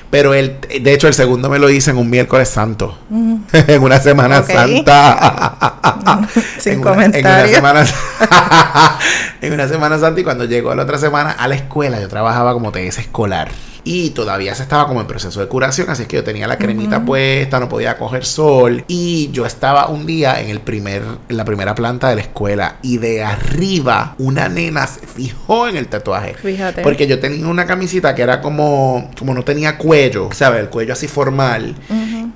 [0.09, 2.97] Pero el, de hecho, el segundo me lo hice en un miércoles santo.
[3.09, 6.27] en una Semana Santa.
[6.59, 7.51] Sin comentarios.
[7.51, 7.85] En una, semana,
[9.41, 12.53] en una Semana Santa y cuando llegó la otra semana a la escuela, yo trabajaba
[12.53, 13.49] como TS escolar
[13.83, 17.03] y todavía se estaba como en proceso de curación, así que yo tenía la cremita
[17.05, 21.45] puesta, no podía coger sol y yo estaba un día en el primer en la
[21.45, 26.35] primera planta de la escuela y de arriba una nena se fijó en el tatuaje.
[26.35, 26.81] Fíjate.
[26.81, 30.59] Porque yo tenía una camisita que era como como no tenía cuello, ¿sabes?
[30.59, 31.75] El cuello así formal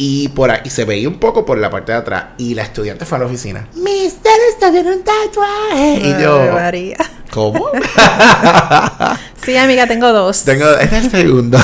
[0.05, 3.05] y por ahí se veía un poco por la parte de atrás y la estudiante
[3.05, 3.69] fue a la oficina.
[3.75, 6.01] Mister, está viendo un tatuaje.
[6.03, 6.97] y yo María.
[7.31, 7.67] ¿Cómo?
[9.45, 10.45] Sí, amiga, tengo dos.
[10.45, 11.58] Tengo, este es el segundo.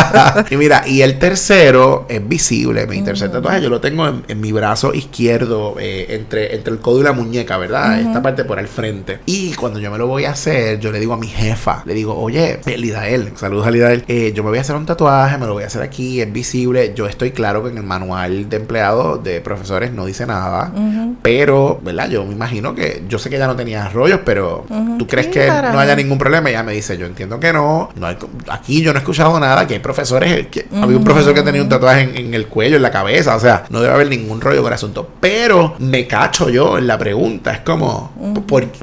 [0.50, 2.86] y mira, y el tercero es visible.
[2.86, 7.00] Mi tercer tatuaje yo lo tengo en, mi brazo izquierdo, eh, entre, entre el codo
[7.00, 8.00] y la muñeca, ¿verdad?
[8.00, 9.18] Esta parte por el frente.
[9.26, 11.92] Y cuando yo me lo voy a hacer, yo le digo a mi jefa, le
[11.92, 15.44] digo, oye, Lidael, saludos a Lidael, eh, yo me voy a hacer un tatuaje, me
[15.44, 16.94] lo voy a hacer aquí, es visible.
[16.94, 20.72] Yo estoy claro que en el manual de empleado de profesores no dice nada,
[21.20, 22.08] pero, ¿verdad?
[22.08, 24.64] Yo me imagino que, yo sé que ya no tenía rollos, pero
[24.98, 26.48] ¿tú crees que no haya ningún problema?
[26.48, 27.90] Y ella me dice, yo entiendo que no.
[27.94, 28.16] no hay,
[28.48, 31.62] aquí yo no he escuchado nada, que hay profesores, que había un profesor que tenía
[31.62, 34.62] un tatuaje en, el cuello, en la cabeza, o sea, no debe haber ningún rollo
[34.62, 35.08] con el asunto.
[35.20, 38.12] Pero me cacho yo en la pregunta, es como,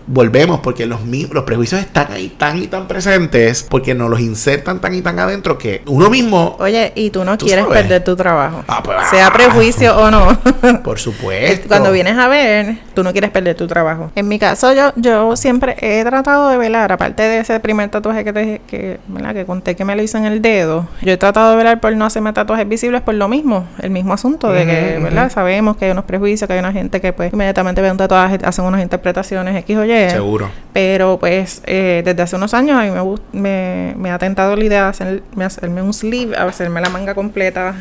[0.07, 0.99] volvemos, porque los,
[1.31, 5.19] los prejuicios están ahí tan y tan presentes, porque nos los insertan tan y tan
[5.19, 6.55] adentro que uno mismo...
[6.59, 9.33] Oye, y tú no quieres perder tu trabajo, ah, pues, sea ah.
[9.33, 10.37] prejuicio o no.
[10.83, 11.67] Por supuesto.
[11.67, 14.11] Cuando vienes a ver, tú no quieres perder tu trabajo.
[14.15, 18.23] En mi caso, yo, yo siempre he tratado de velar, aparte de ese primer tatuaje
[18.23, 21.57] que que, que conté que me lo hice en el dedo, yo he tratado de
[21.57, 25.31] velar por no hacerme tatuajes visibles por lo mismo, el mismo asunto de que, ¿verdad?
[25.31, 28.39] Sabemos que hay unos prejuicios, que hay una gente que pues inmediatamente ve un tatuaje,
[28.43, 30.09] hacen unas interpretaciones X o Y.
[30.09, 30.49] Seguro.
[30.73, 34.63] Pero pues eh, desde hace unos años a mí me, me, me ha tentado la
[34.63, 37.75] idea de hacerme un sleeve, hacerme la manga completa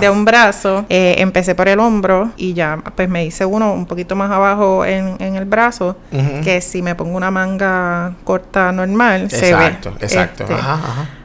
[0.00, 0.84] de un brazo.
[0.88, 4.84] Eh, empecé por el hombro y ya pues me hice uno un poquito más abajo
[4.84, 5.96] en, en el brazo,
[6.44, 9.66] que si me pongo una manga corta normal, se ve.
[9.66, 10.44] Exacto, exacto.
[10.44, 10.54] Este,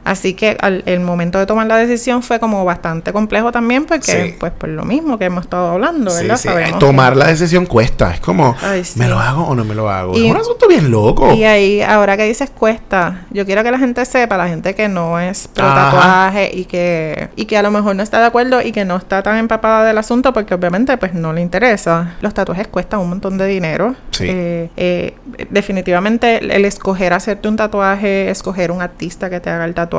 [0.08, 4.36] Así que al, el momento de tomar la decisión fue como bastante complejo también porque,
[4.40, 6.38] pues, por lo mismo que hemos estado hablando, ¿verdad?
[6.38, 8.14] Sí, tomar la decisión cuesta.
[8.14, 8.56] Es como,
[8.94, 10.14] ¿me lo hago o no me lo hago?
[10.14, 11.34] es un asunto bien loco.
[11.34, 14.88] Y ahí, ahora que dices cuesta, yo quiero que la gente sepa, la gente que
[14.88, 18.62] no es pro tatuaje y que, y que a lo mejor no está de acuerdo
[18.62, 22.14] y que no está tan empapada del asunto porque obviamente pues no le interesa.
[22.22, 23.94] Los tatuajes cuestan un montón de dinero.
[24.12, 24.24] Sí.
[24.26, 25.14] Eh, eh,
[25.50, 29.97] definitivamente el escoger hacerte un tatuaje, escoger un artista que te haga el tatuaje,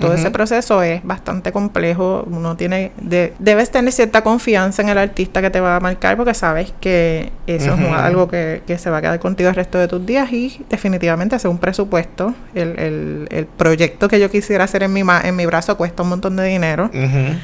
[0.00, 2.24] todo ese proceso es bastante complejo.
[2.30, 6.16] Uno tiene, de, debes tener cierta confianza en el artista que te va a marcar
[6.16, 9.78] porque sabes que eso es algo que, que, se va a quedar contigo el resto
[9.78, 12.34] de tus días y definitivamente hacer un presupuesto.
[12.54, 16.10] El, el, el proyecto que yo quisiera hacer en mi, en mi brazo cuesta un
[16.10, 16.90] montón de dinero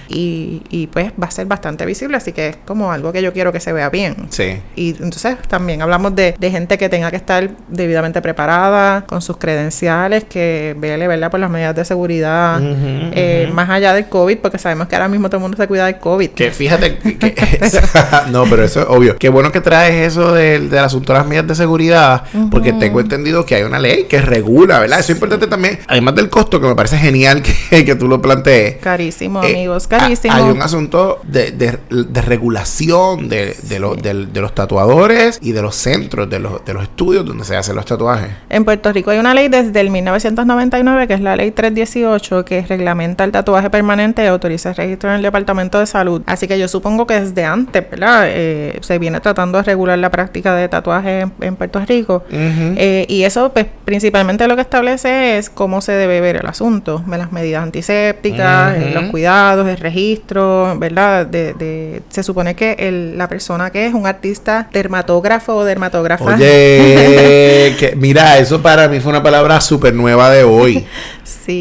[0.09, 3.33] y, y pues va a ser bastante visible, así que es como algo que yo
[3.33, 4.29] quiero que se vea bien.
[4.31, 4.61] Sí.
[4.77, 9.37] Y entonces también hablamos de, de gente que tenga que estar debidamente preparada, con sus
[9.37, 11.31] credenciales, que vele, ¿verdad?
[11.31, 15.29] Por las medidas de seguridad, eh, más allá del COVID, porque sabemos que ahora mismo
[15.29, 16.31] todo el mundo se cuida del COVID.
[16.31, 17.35] Que fíjate, que,
[18.31, 19.17] no, pero eso es obvio.
[19.17, 23.45] Qué bueno que traes eso del, asunto de las medidas de seguridad, porque tengo entendido
[23.45, 25.01] que hay una ley que regula, ¿verdad?
[25.01, 28.21] Eso es importante también, además del costo, que me parece genial que, que tú lo
[28.21, 28.77] plantees.
[28.77, 30.35] Carísimo, eh, amigos, carísimo.
[30.35, 36.29] Hay un asunto de, de, regulación de, de, de, los tatuadores y de los centros,
[36.29, 38.31] de los, de los estudios donde se hacen los tatuajes.
[38.51, 42.45] En Puerto Rico hay una ley desde el 1999, que es la ley 3 18
[42.45, 46.23] que reglamenta el tatuaje permanente y autoriza el registro en el Departamento de Salud.
[46.27, 48.25] Así que yo supongo que desde antes, ¿verdad?
[48.29, 52.25] Eh, se viene tratando de regular la práctica de tatuaje en, Puerto Rico.
[52.31, 57.03] Eh, y eso, pues, principalmente lo que establece es cómo se debe ver el asunto,
[57.09, 61.27] las medidas antisépticas, eh, los cuidados, el registro, ¿verdad?
[61.27, 66.37] De, se supone que el, la persona que es un artista dermatógrafo o dermatógrafa.
[66.37, 70.87] Oye, que, mira, eso para mí fue una palabra súper nueva de hoy.
[71.29, 71.58] Sí.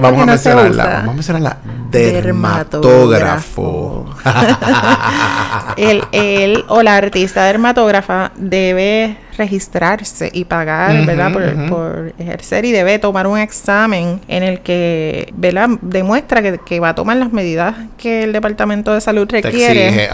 [0.00, 1.56] Vamos, a mencionarla, vamos a mencionarla.
[1.90, 4.06] Dermatógrafo.
[5.76, 11.32] el, el o la artista dermatógrafa debe registrarse y pagar, ¿verdad?
[11.32, 15.70] Por, por, ejercer y debe tomar un examen en el que, ¿verdad?
[15.82, 20.08] Demuestra que, que va a tomar las medidas que el Departamento de Salud requiere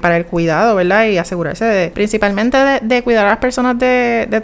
[0.00, 1.06] para el cuidado, ¿verdad?
[1.06, 4.40] Y asegurarse de, principalmente de, cuidar a las personas de, de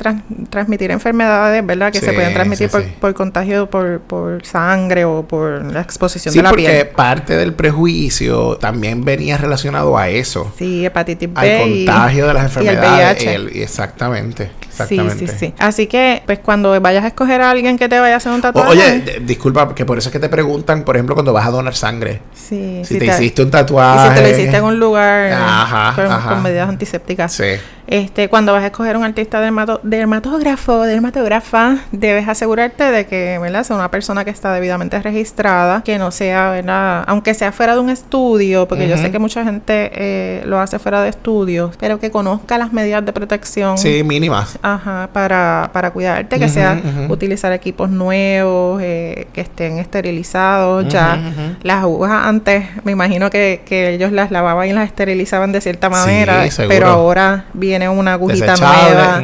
[0.51, 1.93] transmitir enfermedades, ¿verdad?
[1.93, 6.43] Que se pueden transmitir por, por, contagio por, por sangre o por la exposición de
[6.43, 6.67] la piel.
[6.67, 10.53] Sí, porque parte del prejuicio también venía relacionado a eso.
[10.59, 11.41] Sí, hepatitis B.
[11.41, 13.25] Al contagio de las enfermedades.
[13.25, 14.16] Y el exactamente.
[14.17, 14.66] Exactamente.
[14.85, 15.55] Sí, sí, sí.
[15.59, 18.43] Así que, pues cuando vayas a escoger a alguien que te vaya a hacer un
[18.43, 18.71] tatuaje.
[18.71, 21.75] oye, disculpa, que por eso es que te preguntan, por ejemplo, cuando vas a donar
[21.75, 22.21] sangre.
[22.35, 22.83] Sí.
[22.85, 24.07] Si, te, hiciste un tatuaje.
[24.07, 27.33] Y si te lo hiciste en un lugar con, medidas antisépticas.
[27.33, 27.45] Sí.
[27.87, 33.63] Este, cuando vas a escoger un artista dermato, dermatógrafo, dermatógrafa, debes asegurarte de que, ¿verdad?
[33.63, 37.05] Sea una persona que está debidamente registrada, que no sea, ¿verdad?
[37.07, 40.79] Aunque sea fuera de un estudio, porque yo sé que mucha gente eh, lo hace
[40.81, 43.79] fuera de estudios, pero que conozca las medidas de protección.
[43.79, 44.59] Sí, mínimas.
[44.69, 51.57] Ajá, para, para cuidarte, que sea utilizar equipos nuevos, eh, que estén esterilizados ya.
[51.63, 55.89] Las agujas antes, me imagino que, que, ellos las lavaban y las esterilizaban de cierta
[55.89, 59.23] manera, pero ahora viene una agujita nueva.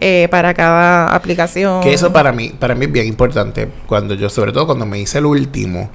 [0.00, 1.80] Eh, para cada aplicación.
[1.82, 3.68] Que eso para mí, para mí es bien importante.
[3.88, 5.90] Cuando yo, sobre todo cuando me hice el último,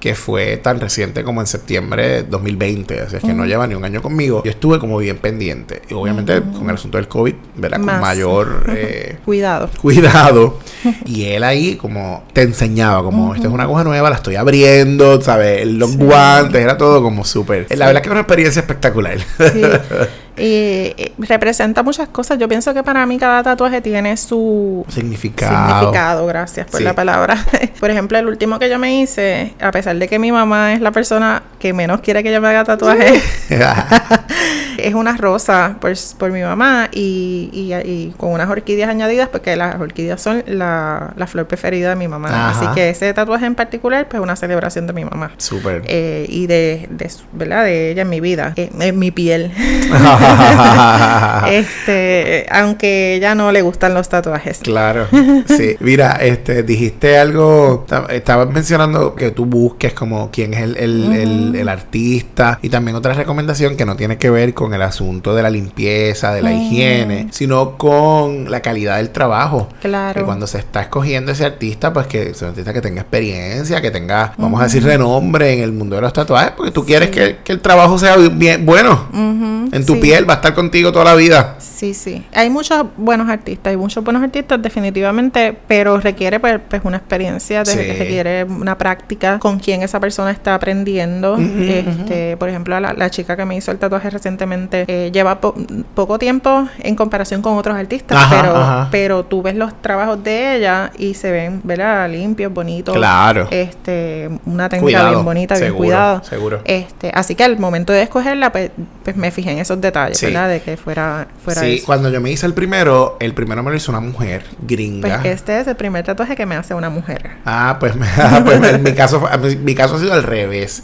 [0.00, 3.74] que fue tan reciente como en septiembre de 2020, así es que no lleva ni
[3.74, 5.82] un año conmigo, yo estuve como bien pendiente.
[5.90, 7.78] Y obviamente con el asunto del COVID, ¿verdad?
[7.78, 8.37] Con mayor
[8.68, 9.70] eh, cuidado.
[9.80, 10.58] Cuidado.
[11.04, 15.20] y él ahí como te enseñaba, como, esta es una cosa nueva, la estoy abriendo,
[15.20, 15.66] ¿sabes?
[15.66, 17.66] Los guantes, era todo como súper.
[17.70, 19.18] La verdad que es una experiencia espectacular.
[19.18, 19.62] Sí.
[20.38, 22.38] Y, representa muchas cosas.
[22.38, 25.68] Yo pienso que para mí cada tatuaje tiene su significado.
[25.68, 27.36] Significado, gracias por la palabra.
[27.80, 30.80] por ejemplo, el último que yo me hice, a pesar de que mi mamá es
[30.80, 33.20] la persona que menos quiere que yo me haga tatuaje,
[34.78, 39.80] es una rosa por, por mi mamá y, y, con unas orquídeas añadidas, porque las
[39.80, 42.50] orquídeas son la, la flor preferida de mi mamá.
[42.50, 45.32] Así que ese tatuaje en particular, pues es una celebración de mi mamá.
[45.38, 45.82] Súper.
[45.86, 47.64] Eh, y de, de, ¿verdad?
[47.64, 49.52] De ella en mi vida, eh, en mi piel.
[51.50, 54.58] este, aunque ella no le gustan los tatuajes.
[54.58, 55.06] Claro,
[55.46, 55.76] sí.
[55.80, 62.58] Mira, este, dijiste algo, estabas mencionando que tú busques como quién es el, el, artista
[62.62, 66.32] y también otra recomendación que no tiene que ver con el asunto de la limpieza,
[66.32, 69.68] de la higiene, sino con la calidad del trabajo.
[69.82, 70.20] Claro.
[70.20, 73.80] Que cuando se está escogiendo ese artista, pues que sea un artista que tenga experiencia,
[73.80, 77.10] que tenga, vamos a decir, renombre en el mundo de los tatuajes, porque tú quieres
[77.10, 81.14] que, el trabajo sea bien bueno en tu piel, va a estar contigo toda la
[81.14, 81.56] vida.
[81.58, 82.24] Sí, sí.
[82.34, 87.64] Hay muchos buenos artistas, hay muchos buenos artistas definitivamente, pero requiere pues, pues una experiencia,
[87.64, 91.36] requiere una práctica con quien esa persona está aprendiendo.
[91.38, 96.68] este, Por ejemplo, la, chica que me hizo el tatuaje recientemente eh, lleva poco tiempo
[96.80, 101.30] en comparación con otros artistas, pero, pero tú ves los trabajos de ella y se
[101.30, 102.10] ven, ¿verdad?
[102.10, 102.94] Limpios, bonitos.
[102.94, 103.48] Claro.
[103.50, 106.22] Este, una técnica bien bonita, bien cuidado.
[106.24, 106.60] Seguro.
[106.64, 108.70] Este, así que al momento de escogerla, pues,
[109.04, 110.48] pues me fijé en esos detalles, ¿verdad?
[110.48, 113.76] De que fuera, fuera Sí, cuando yo me hice el primero, el primero me lo
[113.76, 115.20] hizo una mujer gringa.
[115.20, 117.30] Pues este es el primer tatuaje que me hace una mujer.
[117.44, 119.22] Ah, pues, ah, pues en mi caso,
[119.62, 120.82] mi caso ha sido al revés.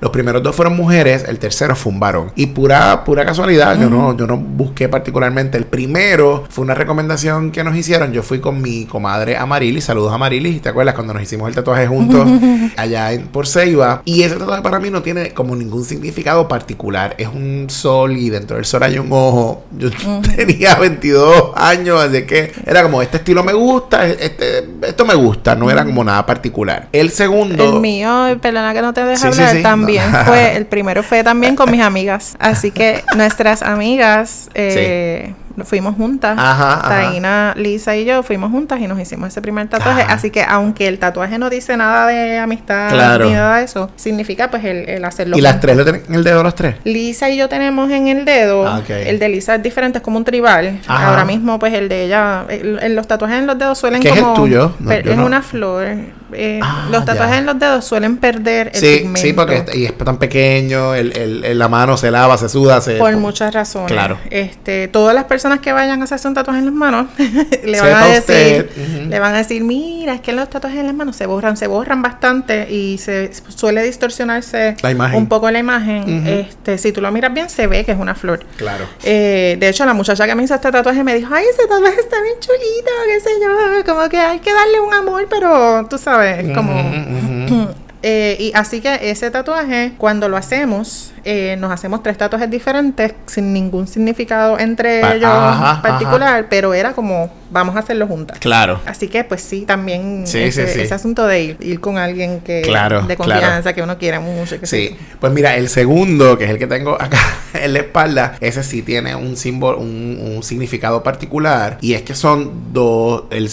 [0.00, 2.32] Los primeros dos fueron mujeres, el tercero fue un varón.
[2.36, 5.58] Y pura, pura casualidad, yo no, yo no busqué particularmente.
[5.58, 8.12] El primero fue una recomendación que nos hicieron.
[8.12, 11.54] Yo fui con mi comadre Amarilis, saludos a Amarilis, ¿te acuerdas cuando nos hicimos el
[11.54, 12.28] tatuaje juntos
[12.76, 14.02] allá en por Ceiba?
[14.04, 17.14] Y ese tatuaje para mí no tiene como ningún significado particular.
[17.18, 19.64] Es un sol y dentro sol hay un ojo.
[19.76, 19.90] Yo
[20.36, 25.54] tenía 22 años, así que era como, este estilo me gusta, este, esto me gusta,
[25.54, 26.88] no era como nada particular.
[26.92, 27.76] El segundo...
[27.76, 31.70] El mío, perdona que no te deje hablar, también fue, el primero fue también con
[31.70, 34.48] mis amigas, así que nuestras amigas...
[34.54, 35.34] Eh,
[35.64, 36.36] fuimos juntas.
[36.38, 40.02] Ajá, Taina, Lisa y yo fuimos juntas y nos hicimos ese primer tatuaje.
[40.02, 44.50] Así que aunque el tatuaje no dice nada de amistad ni nada de eso, significa
[44.50, 45.36] pues el, hacerlo.
[45.36, 46.76] ¿Y las tres lo tienen en el dedo los tres?
[46.84, 48.66] Lisa y yo tenemos en el dedo.
[48.66, 50.80] Ah, el de Lisa es diferente, es como un tribal.
[50.86, 54.20] Ahora mismo pues el de ella, en los tatuajes en los dedos suelen ¿Qué como...
[54.20, 54.72] es el tuyo?
[54.90, 55.86] es una flor.
[56.34, 59.96] Eh, ah, los tatuajes en los dedos suelen perder el sí, Sí, porque y es
[59.96, 62.96] tan pequeño, el, el, la mano se lava, se suda, se...
[62.96, 63.90] Por muchas razones.
[63.90, 64.18] Claro.
[64.30, 67.06] Este, todas las personas que vayan a hacerse un tatuaje en las manos,
[67.64, 68.70] le van a decir,
[69.08, 71.66] le van a decir, mira, es que los tatuajes en las manos se borran, se
[71.66, 74.76] borran bastante y se suele distorsionarse
[75.14, 76.26] un poco la imagen.
[76.26, 78.44] Este, si tú lo miras bien, se ve que es una flor.
[78.56, 78.86] Claro.
[79.02, 82.00] Eh, de hecho, la muchacha que me hizo este tatuaje me dijo, ay, ese tatuaje
[82.00, 83.50] está bien chulito, qué sé yo,
[83.84, 87.72] como que hay que darle un amor, pero tú sabes, como...
[88.04, 93.14] Eh, y así que ese tatuaje, cuando lo hacemos, eh, nos hacemos tres tatuajes diferentes
[93.26, 98.38] sin ningún significado entre Pa- ellos ajá, particular, pero era como vamos a hacerlo juntas.
[98.38, 98.80] Claro.
[98.86, 100.80] Así que pues sí, también Sí, ese, sí, sí.
[100.80, 103.30] ese asunto de ir, ir con alguien que Claro, de claro.
[103.40, 104.58] confianza, que uno quiere mucho.
[104.58, 107.18] Que Sí, pues mira, el segundo, que es el que tengo acá
[107.54, 111.76] en la espalda, ese sí tiene un símbolo, un, un significado particular.
[111.82, 113.50] Y es que son dos, el,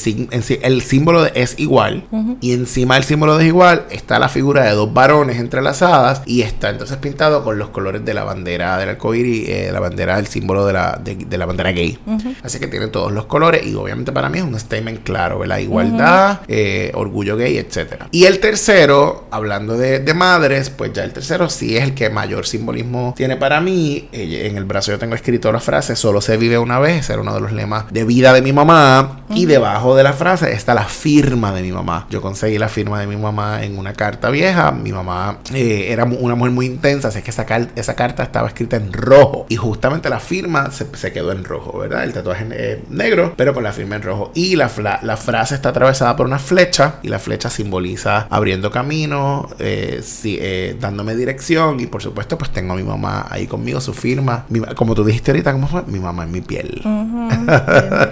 [0.61, 2.05] el símbolo de- es igual.
[2.39, 6.21] Y encima del símbolo de igual está la figura de dos varones entrelazadas.
[6.25, 10.17] Y está entonces pintado con los colores de la bandera del arcoíris, eh, la bandera,
[10.17, 11.97] el símbolo de la, de, de la bandera gay.
[12.43, 13.65] Así que tiene todos los colores.
[13.65, 15.59] Y obviamente para mí es un statement claro, ¿verdad?
[15.59, 18.07] Igualdad, eh, orgullo gay, etcétera.
[18.11, 22.09] Y el tercero, hablando de, de madres, pues ya el tercero sí es el que
[22.09, 24.07] mayor simbolismo tiene para mí.
[24.11, 27.21] Eh, En el brazo yo tengo escrito la frase, solo se vive una vez, era
[27.21, 29.21] uno de los lemas de vida de mi mamá.
[29.35, 32.07] Y debajo de la frase está la firma de mi mamá.
[32.09, 34.71] Yo conseguí la firma de mi mamá en una carta vieja.
[34.71, 38.47] Mi mamá eh, era una mujer muy intensa, así que esa, car- esa carta estaba
[38.47, 39.45] escrita en rojo.
[39.49, 42.03] Y justamente la firma se, se quedó en rojo, ¿verdad?
[42.03, 44.31] El tatuaje eh, negro, pero con la firma en rojo.
[44.35, 46.95] Y la, fla- la frase está atravesada por una flecha.
[47.03, 51.79] Y la flecha simboliza abriendo camino, eh, sí, eh, dándome dirección.
[51.79, 54.45] Y por supuesto, pues tengo a mi mamá ahí conmigo, su firma.
[54.49, 55.81] Mi como tú dijiste ahorita, ¿cómo fue?
[55.87, 56.81] Mi mamá en mi piel.
[56.85, 57.45] Ujú, bien,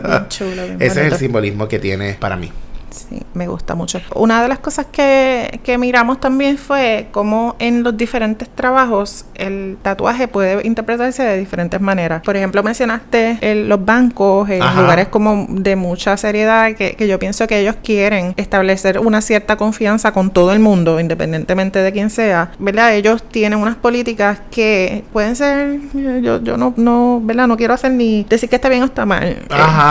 [0.03, 2.51] bien chulo, bien Ese es el simbolismo que tiene para mí.
[2.89, 3.99] Sí, me gusta mucho.
[4.15, 9.77] Una de las cosas que, que miramos también fue cómo en los diferentes trabajos el
[9.81, 12.21] tatuaje puede interpretarse de diferentes maneras.
[12.23, 14.81] Por ejemplo, mencionaste el- los bancos, en Ajá.
[14.81, 19.57] lugares como de mucha seriedad, que, que yo pienso que ellos quieren establecer una cierta
[19.57, 22.51] confianza con todo el mundo, independientemente de quién sea.
[22.59, 22.95] ¿Verdad?
[22.95, 25.79] Ellos tienen unas políticas que pueden ser,
[26.21, 27.47] yo, yo no, no, ¿verdad?
[27.47, 29.41] No quiero hacer ni decir que está bien o está mal, eh,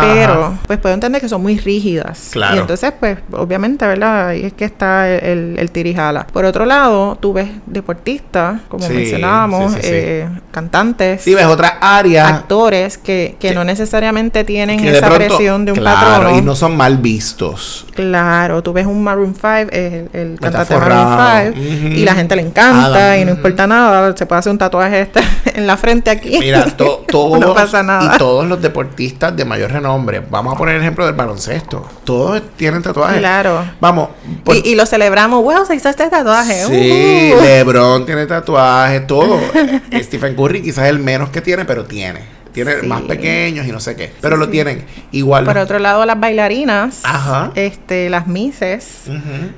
[0.00, 2.30] pero pues puedo entender que son muy rígidas.
[2.32, 2.56] Claro.
[2.56, 4.28] Y entonces, pues, obviamente, ¿verdad?
[4.28, 6.26] Ahí es que está el, el tirijala.
[6.26, 9.92] Por otro lado, tú ves deportistas, como Sí, mencionábamos, sí, sí, sí.
[9.94, 15.06] eh, cantantes, Si ves otra área actores que, que no necesariamente tienen que de esa
[15.08, 16.38] pronto- presión de un claro, patrono.
[16.38, 17.86] y no son mal vistos.
[17.94, 20.80] Claro, tú ves un Maroon 5, el, el cantante de.
[20.80, 21.86] Maroon 5, Ujú.
[21.94, 24.16] y la gente le encanta Adam, y no importa nada.
[24.16, 25.20] Se puede hacer un tatuaje este
[25.54, 26.38] en la frente aquí.
[26.38, 28.14] Mira, to- todos, no pasa nada.
[28.14, 32.42] y todos los deportistas de mayor renombre, vamos a poner el ejemplo del baloncesto, todos
[32.56, 33.18] tienen tatuajes.
[33.18, 33.64] Claro.
[33.80, 34.08] Vamos,
[34.44, 35.42] por- Y, y lo celebramos.
[35.42, 36.64] Wow, se hizo este tatuaje.
[36.66, 37.42] sí, Uh.
[37.42, 39.38] LeBron tiene tatuaje, todo.
[40.02, 42.20] Stephen Curry quizás el menos que tiene, pero tiene.
[42.56, 42.86] Tiene Sí.
[42.86, 44.82] más pequeños y no sé qué, pero lo tienen
[45.12, 45.44] igual.
[45.44, 47.50] Por otro lado, las bailarinas, Ajá.
[47.54, 49.02] este, las mises,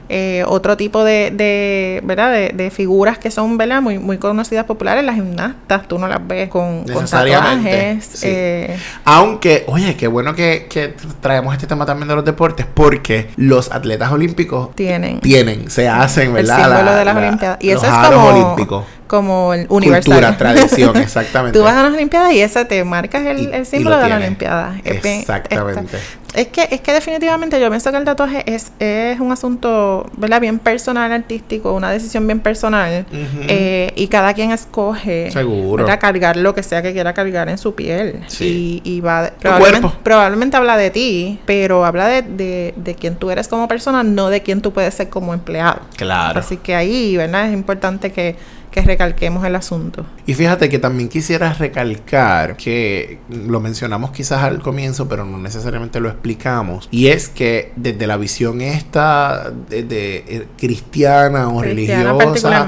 [0.08, 2.32] eh, otro tipo de, de ¿verdad?
[2.32, 3.80] De, de figuras que son, ¿verdad?
[3.80, 8.04] Muy, muy conocidas, populares, las gimnastas, tú no las ves con, con tatuajes.
[8.04, 8.26] sí.
[8.28, 13.28] eh, Aunque, oye, qué bueno que, que traemos este tema también de los deportes, porque
[13.36, 16.56] los atletas olímpicos tienen tienen, se hacen, el ¿verdad?
[16.64, 17.58] símbolo La- de las la- Olimpiadas.
[17.60, 18.84] Y los eso es como, olímpicos.
[19.08, 20.04] Como el universal.
[20.14, 21.58] Cultura, tradición, exactamente.
[21.58, 24.08] Tú vas a las Olimpiadas y ese te marcas el, Y- el símbolo lo de
[24.08, 24.16] la.
[24.18, 24.76] Olimpiada.
[24.84, 25.98] Exactamente.
[26.34, 30.40] Es que, es que definitivamente yo pienso que el tatuaje es, es un asunto, ¿verdad?
[30.42, 33.06] Bien personal, artístico, una decisión bien personal.
[33.48, 35.84] Eh, y cada quien escoge Seguro.
[35.84, 35.98] ¿verdad?
[35.98, 38.20] cargar lo que sea que quiera cargar en su piel.
[38.26, 38.82] Sí.
[38.84, 39.98] Y, y va de- probablemente, cuerpo.
[40.04, 44.28] probablemente habla de ti, pero habla de, de, de quién tú eres como persona, no
[44.28, 45.80] de quién tú puedes ser como empleado.
[45.96, 46.40] Claro.
[46.40, 47.46] Así que ahí, ¿verdad?
[47.48, 48.36] Es importante que,
[48.80, 50.06] que recalquemos el asunto.
[50.26, 56.00] Y fíjate que también quisiera recalcar que lo mencionamos quizás al comienzo, pero no necesariamente
[56.00, 56.88] lo explicamos.
[56.90, 62.66] Y es que desde la visión esta de, de, eh, cristiana o Cristiana religiosa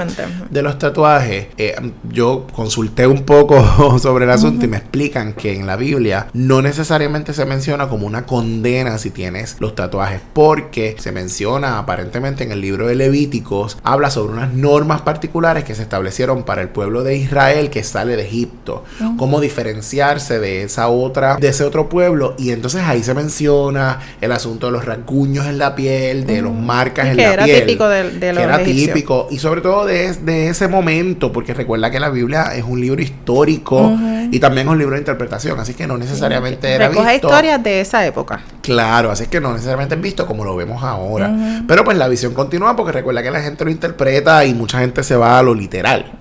[0.51, 1.75] de los tatuajes, eh,
[2.09, 6.63] yo consulté un poco sobre el asunto y me explican que en la Biblia no
[6.63, 12.53] necesariamente se menciona como una condena si tienes los tatuajes, porque se menciona aparentemente en
[12.53, 17.03] el libro de Levíticos, habla sobre unas normas particulares que se establecieron para el pueblo
[17.05, 18.85] de Israel que sale de Egipto,
[19.19, 24.33] cómo diferenciarse de esa otra, de ese otro pueblo, y entonces ahí se menciona el
[24.33, 27.45] asunto de los rasguños en la piel, de los marcas Y en que la era
[27.45, 28.95] piel, típico de- de que los era egipcios.
[28.95, 29.29] típico.
[29.31, 33.03] Y sobre todo de, de ese momento, porque recuerda que la Biblia es un libro
[33.03, 33.91] histórico
[34.31, 37.27] y también es un libro de interpretación, así que no necesariamente era Recoge visto.
[37.29, 38.41] historias de esa época.
[38.63, 41.31] Claro, así que no necesariamente es visto como lo vemos ahora.
[41.67, 45.03] Pero pues la visión continúa porque recuerda que la gente lo interpreta y mucha gente
[45.03, 46.13] se va a lo literal.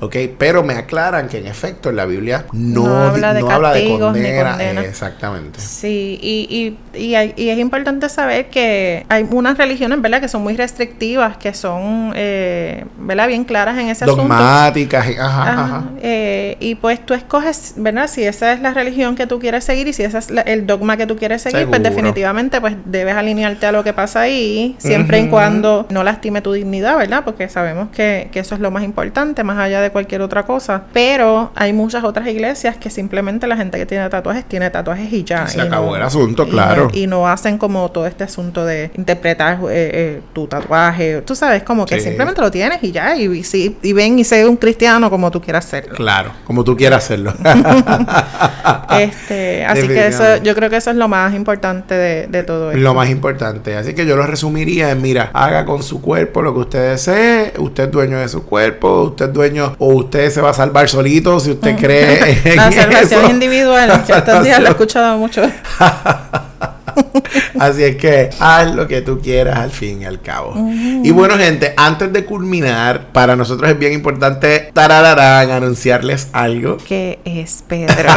[0.00, 0.16] ¿Ok?
[0.38, 3.72] Pero me aclaran que en efecto en la Biblia no, No habla de no habla
[3.72, 4.50] de condena.
[4.50, 4.80] condena.
[4.82, 5.60] Exactamente.
[5.60, 10.28] Sí, y, y, y, hay- y es importante saber que hay unas religiones, ¿verdad?, que
[10.28, 14.22] son muy restrictivas, que son, eh, ¿verdad?, bien claras en ese asunto.
[14.22, 15.06] Dogmáticas.
[15.18, 15.84] Ajá, Ajá, ajá.
[16.02, 17.43] eh, y pues tú escoges,
[17.76, 18.08] ¿verdad?
[18.08, 20.66] Si esa es la religión que tú quieres seguir y si ese es la- el
[20.66, 24.74] dogma que tú quieres seguir, pues definitivamente pues debes alinearte a lo que pasa ahí,
[24.78, 27.22] siempre y cuando no lastime tu dignidad, ¿verdad?
[27.24, 30.84] Porque sabemos que, que eso es lo más importante, más allá de cualquier otra cosa.
[30.92, 35.24] Pero hay muchas otras iglesias que simplemente la gente que tiene tatuajes tiene tatuajes y
[35.24, 35.46] ya.
[35.46, 36.88] Se y acabó no- el asunto, claro.
[36.92, 41.20] Y, no hacen como todo este asunto de interpretar eh, eh, tu tatuaje.
[41.22, 42.06] Tú sabes, como que Sí.
[42.08, 43.14] simplemente lo tienes y ya.
[43.16, 45.94] Y, y y ven y sé un cristiano como tú quieras serlo.
[45.94, 47.33] Claro, como tú quieras hacerlo.
[49.00, 52.70] Este, así que eso, yo creo que eso es lo más importante de, de todo
[52.70, 52.80] esto.
[52.80, 53.76] Lo más importante.
[53.76, 57.54] Así que yo lo resumiría en, mira, haga con su cuerpo lo que usted desee.
[57.58, 59.02] Usted es dueño de su cuerpo.
[59.02, 62.70] Usted es dueño o usted se va a salvar solito si usted cree en La
[62.70, 63.30] salvación eso.
[63.30, 65.42] individual, que estos días lo he escuchado mucho.
[67.58, 70.54] Así es que haz lo que tú quieras al fin y al cabo.
[71.02, 76.78] Y bueno, gente, antes de culminar, para nosotros es bien importante tarararán, anunciarles algo.
[76.86, 78.10] ¿Qué es Pedro?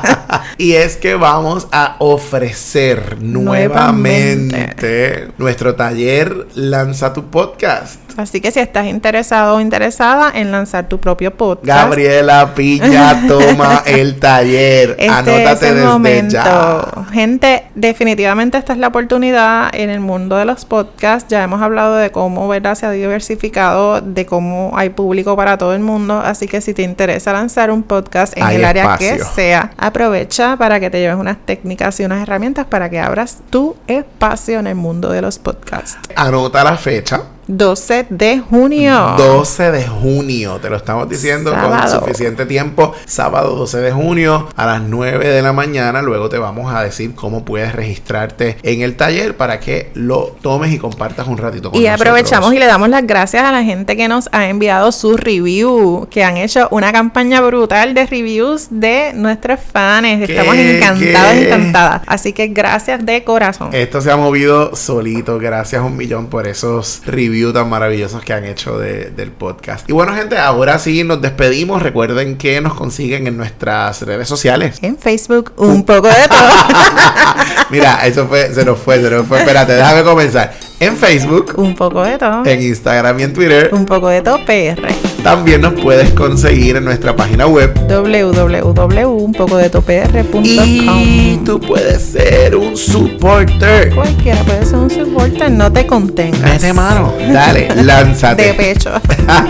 [0.58, 5.28] y es que vamos a ofrecer nuevamente, Nuevamente.
[5.38, 7.98] nuestro taller Lanza tu podcast.
[8.16, 13.82] Así que si estás interesado o interesada en lanzar tu propio podcast, Gabriela Pilla toma
[13.86, 14.90] el taller.
[14.98, 16.32] este Anótate es el desde momento.
[16.34, 17.06] ya.
[17.12, 21.28] Gente, definitivamente esta es la oportunidad en el mundo de los podcasts.
[21.28, 22.74] Ya hemos hablado de cómo ¿verdad?
[22.74, 26.20] se ha diversificado, de cómo hay público para todo el mundo.
[26.20, 30.56] Así que si te interesa lanzar un podcast en Hay el área que sea, aprovecha
[30.56, 34.66] para que te lleves unas técnicas y unas herramientas para que abras tu espacio en
[34.66, 35.98] el mundo de los podcasts.
[36.16, 37.22] Anota la fecha.
[37.50, 39.14] 12 de junio.
[39.18, 42.92] 12 de junio, te lo estamos diciendo con suficiente tiempo.
[43.06, 46.00] Sábado 12 de junio a las 9 de la mañana.
[46.00, 50.72] Luego te vamos a decir cómo puedes registrarte en el taller para que lo tomes
[50.72, 52.00] y compartas un ratito con Y nosotros.
[52.00, 56.06] aprovechamos y le damos las gracias a la gente que nos ha enviado su review,
[56.08, 60.06] que han hecho una campaña brutal de reviews de nuestros fans.
[60.28, 60.76] Estamos ¿Qué?
[60.76, 62.02] encantadas.
[62.06, 63.70] Así que gracias de corazón.
[63.72, 65.38] Esto se ha movido solito.
[65.38, 69.88] Gracias un millón por esos reviews tan maravillosos que han hecho de- del podcast.
[69.88, 71.82] Y bueno, gente, ahora sí nos despedimos.
[71.82, 74.78] Recuerden que nos consiguen en nuestras redes sociales.
[74.82, 76.48] En Facebook, un poco de todo.
[77.70, 79.38] Mira, eso fue, se nos fue, se nos fue.
[79.38, 80.52] Espérate, déjame comenzar.
[80.78, 82.44] En Facebook, un poco de todo.
[82.46, 83.70] en Instagram y en Twitter.
[83.72, 85.09] Un poco de todo PR.
[85.22, 87.74] También nos puedes conseguir en nuestra página web.
[87.88, 93.94] www.unpocodetopr.com Y tú puedes ser un supporter.
[93.94, 96.40] Cualquiera puede ser un supporter, no te contengas.
[96.40, 97.12] Mete mano.
[97.32, 98.42] Dale, lánzate.
[98.44, 98.90] De pecho.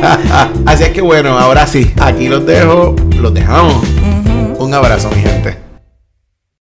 [0.67, 3.77] Así es que bueno, ahora sí, aquí los dejo, los dejamos.
[4.59, 5.70] Un abrazo, mi gente.